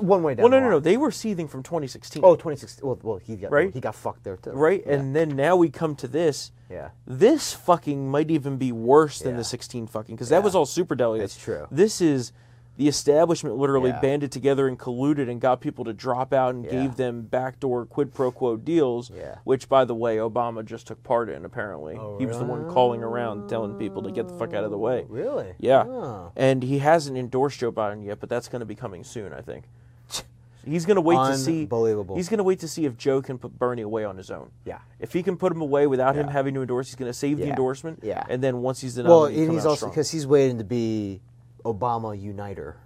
One 0.00 0.22
way 0.22 0.34
down. 0.34 0.44
Well, 0.44 0.50
no, 0.52 0.60
no, 0.60 0.70
no, 0.70 0.78
they 0.80 0.96
were 0.96 1.10
seething 1.10 1.48
from 1.48 1.62
2016, 1.64 2.22
Oh, 2.24 2.36
2016. 2.36 2.86
Well, 2.86 2.98
well, 3.02 3.16
he 3.16 3.34
got 3.36 3.50
Right? 3.50 3.72
he 3.74 3.80
got 3.80 3.94
fucked 3.96 4.22
there 4.22 4.36
too. 4.36 4.50
right? 4.52 4.82
Yeah. 4.86 4.92
And 4.94 5.16
then 5.16 5.30
now 5.30 5.56
we 5.56 5.68
come 5.68 5.96
to 5.96 6.06
this. 6.08 6.52
Yeah. 6.70 6.90
This 7.06 7.52
fucking 7.52 8.08
might 8.08 8.30
even 8.30 8.56
be 8.56 8.70
worse 8.70 9.18
than 9.18 9.32
Yeah. 9.32 9.38
the 9.38 9.44
16 9.44 9.86
fucking 9.88 10.14
because 10.14 10.28
that 10.28 10.44
was 10.44 10.54
all 10.54 10.66
super 10.66 10.94
delegates. 10.94 11.34
That's 11.34 11.44
true. 11.44 11.66
This 11.72 12.00
is 12.00 12.32
the 12.76 12.88
establishment 12.88 13.56
literally 13.56 13.90
Yeah. 13.90 14.00
banded 14.00 14.32
together 14.32 14.66
and 14.66 14.76
colluded 14.78 15.30
and 15.30 15.40
got 15.40 15.60
people 15.60 15.84
to 15.84 15.92
drop 15.92 16.32
out 16.32 16.54
and 16.54 16.64
Yeah. 16.64 16.70
gave 16.72 16.96
them 16.96 17.22
backdoor 17.22 17.86
quid 17.86 18.12
pro 18.12 18.32
quo 18.32 18.56
deals, 18.56 19.10
Yeah. 19.16 19.36
which, 19.44 19.68
by 19.68 19.84
the 19.84 19.94
way, 19.94 20.16
Obama 20.16 20.64
just 20.64 20.86
took 20.88 21.02
part 21.04 21.28
in. 21.28 21.44
Apparently, 21.44 21.96
Oh, 21.96 22.16
he 22.18 22.26
was 22.26 22.38
the 22.38 22.44
one 22.44 22.68
calling 22.68 23.02
around 23.02 23.48
telling 23.48 23.74
people 23.74 24.02
to 24.02 24.10
get 24.10 24.26
the 24.26 24.34
fuck 24.34 24.54
out 24.54 24.64
of 24.64 24.70
the 24.72 24.78
way. 24.78 25.06
Really? 25.08 25.54
Yeah, 25.58 25.84
Oh. 25.86 26.32
and 26.34 26.62
he 26.64 26.78
hasn't 26.78 27.16
endorsed 27.16 27.60
Joe 27.60 27.70
Biden 27.70 28.04
yet, 28.04 28.18
but 28.18 28.28
that's 28.28 28.48
going 28.48 28.60
to 28.60 28.66
be 28.66 28.74
coming 28.74 29.04
soon, 29.04 29.32
I 29.32 29.40
think. 29.40 29.64
He's 30.66 30.86
going 30.86 30.96
to 30.96 31.00
wait 31.02 31.16
to 31.16 31.36
see. 31.36 31.62
Unbelievable. 31.62 32.16
He's 32.16 32.28
going 32.28 32.38
to 32.38 32.44
wait 32.44 32.58
to 32.60 32.68
see 32.68 32.86
if 32.86 32.96
Joe 32.96 33.20
can 33.22 33.38
put 33.38 33.58
Bernie 33.58 33.82
away 33.82 34.04
on 34.04 34.16
his 34.16 34.30
own. 34.30 34.50
Yeah. 34.64 34.78
If 34.98 35.12
he 35.12 35.22
can 35.22 35.36
put 35.36 35.52
him 35.52 35.60
away 35.60 35.86
without 35.86 36.16
him 36.16 36.26
having 36.28 36.54
to 36.54 36.62
endorse, 36.62 36.88
he's 36.88 36.94
going 36.96 37.08
to 37.10 37.14
save 37.16 37.36
the 37.38 37.50
endorsement. 37.50 38.00
Yeah. 38.02 38.24
And 38.28 38.42
then 38.42 38.62
once 38.62 38.80
he's 38.80 38.94
the 38.94 39.04
Well, 39.04 39.24
nominee, 39.24 39.38
and 39.40 39.46
come 39.48 39.56
he's 39.56 39.66
also 39.66 39.88
because 39.90 40.10
he's 40.10 40.26
waiting 40.26 40.56
to 40.58 40.64
be 40.64 41.20
Obama 41.64 42.20
uniter. 42.20 42.76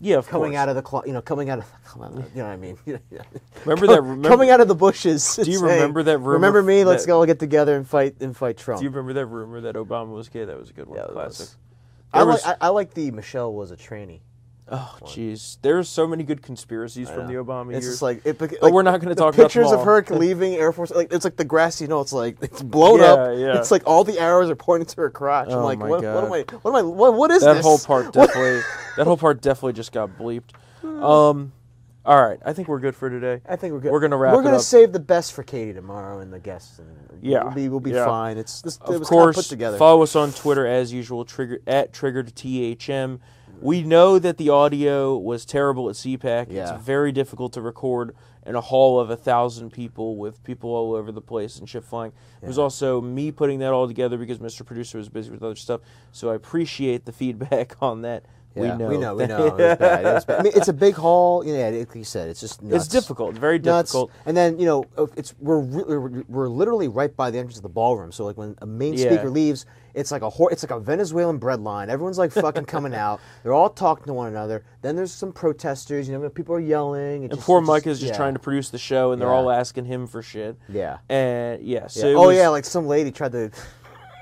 yeah, 0.00 0.16
of 0.16 0.28
Coming 0.28 0.52
course. 0.52 0.60
out 0.60 0.68
of 0.68 0.76
the 0.76 0.82
clo- 0.82 1.02
you 1.04 1.12
know, 1.12 1.20
coming 1.22 1.50
out 1.50 1.58
of, 1.58 1.64
on, 2.00 2.16
you 2.34 2.42
know 2.42 2.44
what 2.44 2.52
I 2.52 2.56
mean? 2.56 2.78
Remember 3.64 3.86
that? 3.88 4.00
Remember, 4.02 4.28
coming 4.28 4.50
out 4.50 4.60
of 4.60 4.68
the 4.68 4.74
bushes. 4.74 5.36
Do 5.36 5.42
you 5.50 5.58
saying, 5.58 5.64
remember 5.64 6.02
that 6.04 6.18
rumor 6.18 6.32
Remember 6.32 6.62
me? 6.62 6.84
Let's 6.84 7.04
that- 7.04 7.08
go 7.08 7.24
get 7.26 7.38
together 7.38 7.76
and 7.76 7.86
fight 7.88 8.16
and 8.20 8.36
fight 8.36 8.56
Trump. 8.58 8.78
Do 8.80 8.84
you 8.84 8.90
remember 8.90 9.12
that 9.14 9.26
rumor 9.26 9.60
that 9.62 9.74
Obama 9.74 10.10
was 10.14 10.28
gay? 10.28 10.44
That 10.44 10.58
was 10.58 10.70
a 10.70 10.72
good 10.72 10.86
one. 10.88 10.98
Yeah, 10.98 11.06
Classic. 11.06 11.40
was. 11.46 11.56
I 12.12 12.18
There 12.24 12.26
like 12.26 12.46
I, 12.46 12.56
I 12.60 12.68
like 12.68 12.94
the 12.94 13.10
Michelle 13.10 13.52
was 13.52 13.70
a 13.70 13.76
tranny. 13.76 14.20
Oh, 14.70 14.98
jeez. 15.02 15.56
There's 15.62 15.88
so 15.88 16.06
many 16.06 16.24
good 16.24 16.42
conspiracies 16.42 17.08
from 17.08 17.26
the 17.26 17.34
Obama 17.34 17.74
It's 17.74 17.84
years. 17.84 17.94
just 17.94 18.02
like, 18.02 18.20
it, 18.26 18.38
But 18.38 18.52
we're 18.72 18.82
not 18.82 19.00
gonna 19.00 19.14
the 19.14 19.20
talk 19.20 19.34
about 19.34 19.44
pictures 19.44 19.72
of 19.72 19.82
her 19.84 20.04
leaving 20.10 20.54
Air 20.54 20.72
Force. 20.72 20.90
Like 20.90 21.12
it's 21.12 21.24
like 21.24 21.36
the 21.36 21.44
grass, 21.44 21.80
you 21.80 21.88
know. 21.88 22.00
It's 22.00 22.12
like 22.12 22.36
it's 22.42 22.62
blown 22.76 23.00
Yeah, 23.00 23.06
up. 23.12 23.38
yeah. 23.38 23.58
It's 23.58 23.70
like 23.70 23.82
all 23.86 24.04
the 24.04 24.18
arrows 24.18 24.50
are 24.50 24.56
pointing 24.56 24.86
to 24.86 25.00
her 25.00 25.10
crotch. 25.10 25.48
Oh 25.50 25.58
I'm 25.58 25.64
like, 25.64 25.78
my 25.78 25.88
what, 25.88 26.02
what 26.04 26.24
am 26.24 26.32
I? 26.32 26.44
What 26.62 26.70
am 26.70 26.76
I? 26.76 26.82
What, 26.82 27.14
what 27.14 27.30
is 27.30 27.40
this? 27.40 27.44
that 27.44 27.54
this? 27.54 27.64
whole 27.64 27.78
part 27.78 28.12
definitely 28.12 28.60
that 28.96 29.06
whole 29.06 29.16
part 29.16 29.40
definitely 29.40 29.72
just 29.74 29.92
got 29.92 30.10
bleeped. 30.18 30.50
Um, 30.84 31.52
all 32.04 32.22
right, 32.22 32.38
I 32.44 32.52
think 32.54 32.68
we're 32.68 32.78
good 32.78 32.96
for 32.96 33.10
today. 33.10 33.42
I 33.46 33.56
think 33.56 33.72
we're 33.74 33.80
good. 33.80 33.92
We're 33.92 34.00
gonna 34.00 34.16
wrap 34.16 34.32
up. 34.32 34.36
We're 34.38 34.42
gonna 34.44 34.60
save 34.60 34.92
the 34.92 35.00
best 35.00 35.32
for 35.32 35.42
Katie 35.42 35.74
tomorrow 35.74 36.20
and 36.20 36.32
the 36.32 36.38
guests. 36.38 36.78
And 36.78 36.88
Yeah, 37.20 37.44
we'll 37.44 37.52
be 37.54 37.68
we'll 37.68 37.80
be 37.80 37.90
yeah. 37.90 38.04
fine. 38.06 38.38
It's 38.38 38.62
this. 38.62 38.76
it 38.76 38.82
Of 38.82 38.88
kinda 38.88 39.04
course, 39.06 39.36
put 39.36 39.44
together. 39.46 39.76
follow 39.76 40.02
us 40.02 40.14
on 40.16 40.32
Twitter 40.32 40.66
as 40.66 40.92
usual. 40.92 41.24
Trigger 41.24 41.60
at 41.66 41.92
triggered 41.92 42.34
thm. 42.34 43.18
We 43.60 43.82
know 43.82 44.18
that 44.18 44.36
the 44.38 44.50
audio 44.50 45.16
was 45.16 45.44
terrible 45.44 45.88
at 45.88 45.94
CPAC. 45.96 46.46
Yeah. 46.50 46.74
It's 46.74 46.82
very 46.84 47.12
difficult 47.12 47.52
to 47.54 47.62
record 47.62 48.14
in 48.46 48.54
a 48.54 48.60
hall 48.60 48.98
of 48.98 49.10
a 49.10 49.16
thousand 49.16 49.70
people 49.72 50.16
with 50.16 50.42
people 50.42 50.70
all 50.70 50.94
over 50.94 51.12
the 51.12 51.20
place 51.20 51.58
and 51.58 51.68
shit 51.68 51.84
flying. 51.84 52.12
It 52.42 52.46
was 52.46 52.58
also 52.58 53.00
me 53.00 53.30
putting 53.30 53.58
that 53.58 53.72
all 53.72 53.86
together 53.86 54.16
because 54.16 54.38
Mr. 54.38 54.64
Producer 54.64 54.96
was 54.98 55.08
busy 55.08 55.30
with 55.30 55.42
other 55.42 55.56
stuff. 55.56 55.80
So 56.12 56.30
I 56.30 56.34
appreciate 56.34 57.04
the 57.04 57.12
feedback 57.12 57.76
on 57.82 58.02
that. 58.02 58.24
Yeah, 58.56 58.62
we 58.72 58.78
know. 58.78 58.88
we 58.88 58.96
know, 58.98 59.14
we 59.14 59.26
know. 59.26 59.46
It 59.56 59.78
bad. 59.78 60.06
It. 60.06 60.24
I 60.30 60.42
mean, 60.42 60.52
it's 60.56 60.68
a 60.68 60.72
big 60.72 60.94
hall. 60.94 61.44
You 61.46 61.52
know, 61.56 61.70
like 61.70 61.94
you 61.94 62.02
said, 62.02 62.28
it's 62.30 62.40
just 62.40 62.62
nuts. 62.62 62.86
It's 62.86 62.92
difficult, 62.92 63.34
very 63.36 63.58
Nuts. 63.58 63.90
difficult. 63.92 64.10
And 64.24 64.36
then 64.36 64.58
you 64.58 64.64
know, 64.66 64.84
it's 65.16 65.34
we're 65.38 65.60
re- 65.60 65.84
we're- 65.84 66.24
we're 66.26 66.48
literally 66.48 66.88
right 66.88 67.14
by 67.14 67.30
the 67.30 67.38
entrance 67.38 67.58
of 67.58 67.62
the 67.62 67.68
ballroom. 67.68 68.10
So 68.10 68.24
like 68.24 68.36
when 68.38 68.56
a 68.62 68.66
main 68.66 68.94
Yeah. 68.94 69.10
speaker 69.12 69.30
leaves, 69.30 69.66
it's 69.94 70.10
like 70.10 70.22
a 70.22 70.30
hor- 70.30 70.50
it's 70.52 70.62
like 70.62 70.70
a 70.70 70.80
Venezuelan 70.80 71.38
breadline. 71.40 71.88
Everyone's 71.88 72.18
like 72.18 72.32
fucking 72.32 72.64
coming 72.66 72.94
out. 73.06 73.20
They're 73.42 73.52
all 73.54 73.70
talking 73.70 74.04
to 74.06 74.12
one 74.12 74.28
another. 74.28 74.64
Then 74.82 74.96
there's 74.96 75.12
some 75.12 75.32
protesters. 75.32 76.08
You 76.08 76.18
know, 76.18 76.28
people 76.28 76.54
are 76.54 76.60
yelling. 76.60 77.22
It 77.22 77.26
And 77.26 77.34
just- 77.34 77.46
poor 77.46 77.60
Mike 77.60 77.86
is 77.86 78.00
just 78.00 78.12
yeah. 78.12 78.16
trying 78.16 78.34
to 78.34 78.40
produce 78.40 78.70
the 78.70 78.78
show, 78.78 79.12
and 79.12 79.20
they're 79.20 79.28
Yeah. 79.28 79.34
all 79.34 79.50
asking 79.50 79.84
him 79.86 80.06
for 80.06 80.22
shit. 80.22 80.56
Yeah. 80.68 80.98
And 81.08 81.62
yeah, 81.62 81.86
so 81.86 82.08
Yeah. 82.08 82.16
Oh 82.16 82.28
was- 82.28 82.36
yeah, 82.36 82.48
like 82.48 82.64
some 82.64 82.86
lady 82.86 83.10
tried 83.10 83.32
to. 83.32 83.50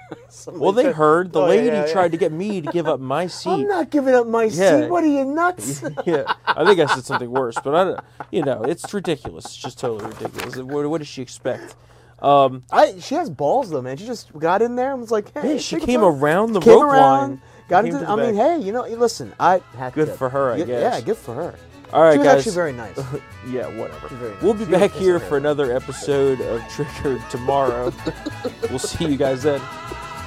well, 0.52 0.70
they 0.70 0.92
heard 0.92 1.32
the 1.32 1.40
Oh, 1.40 1.46
lady 1.48 1.66
yeah, 1.66 1.84
yeah. 1.84 1.92
tried 1.92 2.12
to 2.12 2.16
get 2.16 2.30
me 2.30 2.60
to 2.60 2.70
give 2.70 2.86
up 2.86 3.00
my 3.00 3.26
seat. 3.26 3.50
I'm 3.50 3.66
not 3.66 3.90
giving 3.90 4.14
up 4.14 4.28
my 4.28 4.44
Yeah. 4.44 4.82
seat. 4.82 4.88
What 4.88 5.02
are 5.02 5.08
you 5.08 5.24
nuts? 5.24 5.82
yeah, 6.06 6.32
I 6.46 6.64
think 6.64 6.78
I 6.78 6.86
said 6.94 7.04
something 7.04 7.28
worse, 7.28 7.56
but 7.64 7.74
I 7.74 7.82
don't. 7.84 8.00
You 8.30 8.42
know, 8.44 8.62
it's 8.62 8.94
ridiculous. 8.94 9.46
It's 9.46 9.56
just 9.56 9.80
totally 9.80 10.08
ridiculous. 10.08 10.56
What, 10.58 10.88
what 10.88 10.98
does 10.98 11.08
she 11.08 11.22
expect? 11.22 11.74
Um, 12.20 12.64
I 12.72 12.98
she 12.98 13.14
has 13.14 13.28
balls 13.28 13.70
though, 13.70 13.82
man. 13.82 13.96
She 13.96 14.06
just 14.06 14.36
got 14.38 14.62
in 14.62 14.76
there 14.76 14.92
and 14.92 15.00
was 15.00 15.10
like, 15.10 15.32
"Hey." 15.34 15.54
Yeah, 15.54 15.58
she 15.58 15.78
came 15.78 16.02
around 16.02 16.52
the 16.52 16.60
came 16.60 16.74
rope 16.74 16.84
around, 16.84 17.30
line, 17.30 17.42
Got 17.68 17.84
into. 17.84 18.08
I 18.08 18.16
mean, 18.16 18.34
hey, 18.34 18.58
you 18.58 18.72
know, 18.72 18.82
listen, 18.84 19.32
I 19.40 19.60
had 19.76 19.92
Good 19.92 20.10
for 20.10 20.28
her, 20.28 20.52
I 20.52 20.58
guess. 20.58 20.68
Yeah, 20.68 21.00
good 21.00 21.16
for 21.16 21.34
her. 21.34 21.54
all 21.92 22.02
right, 22.02 22.12
she 22.12 22.18
was 22.18 22.26
guys. 22.26 22.38
actually 22.38 22.54
very 22.54 22.72
nice. 22.72 22.96
yeah, 23.48 23.66
whatever. 23.78 24.08
very 24.08 24.32
nice. 24.32 24.42
We'll 24.42 24.54
be 24.54 24.64
She 24.64 24.70
back 24.70 24.92
here 24.92 25.18
for 25.18 25.36
another 25.36 25.74
episode 25.74 26.40
of 26.40 26.62
Triggered 26.70 27.22
tomorrow. 27.28 27.92
we'll 28.70 28.78
see 28.78 29.06
you 29.06 29.16
guys 29.16 29.42
then. 29.42 29.60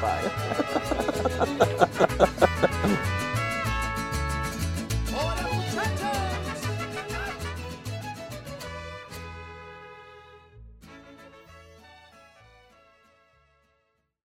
Bye. 0.01 0.29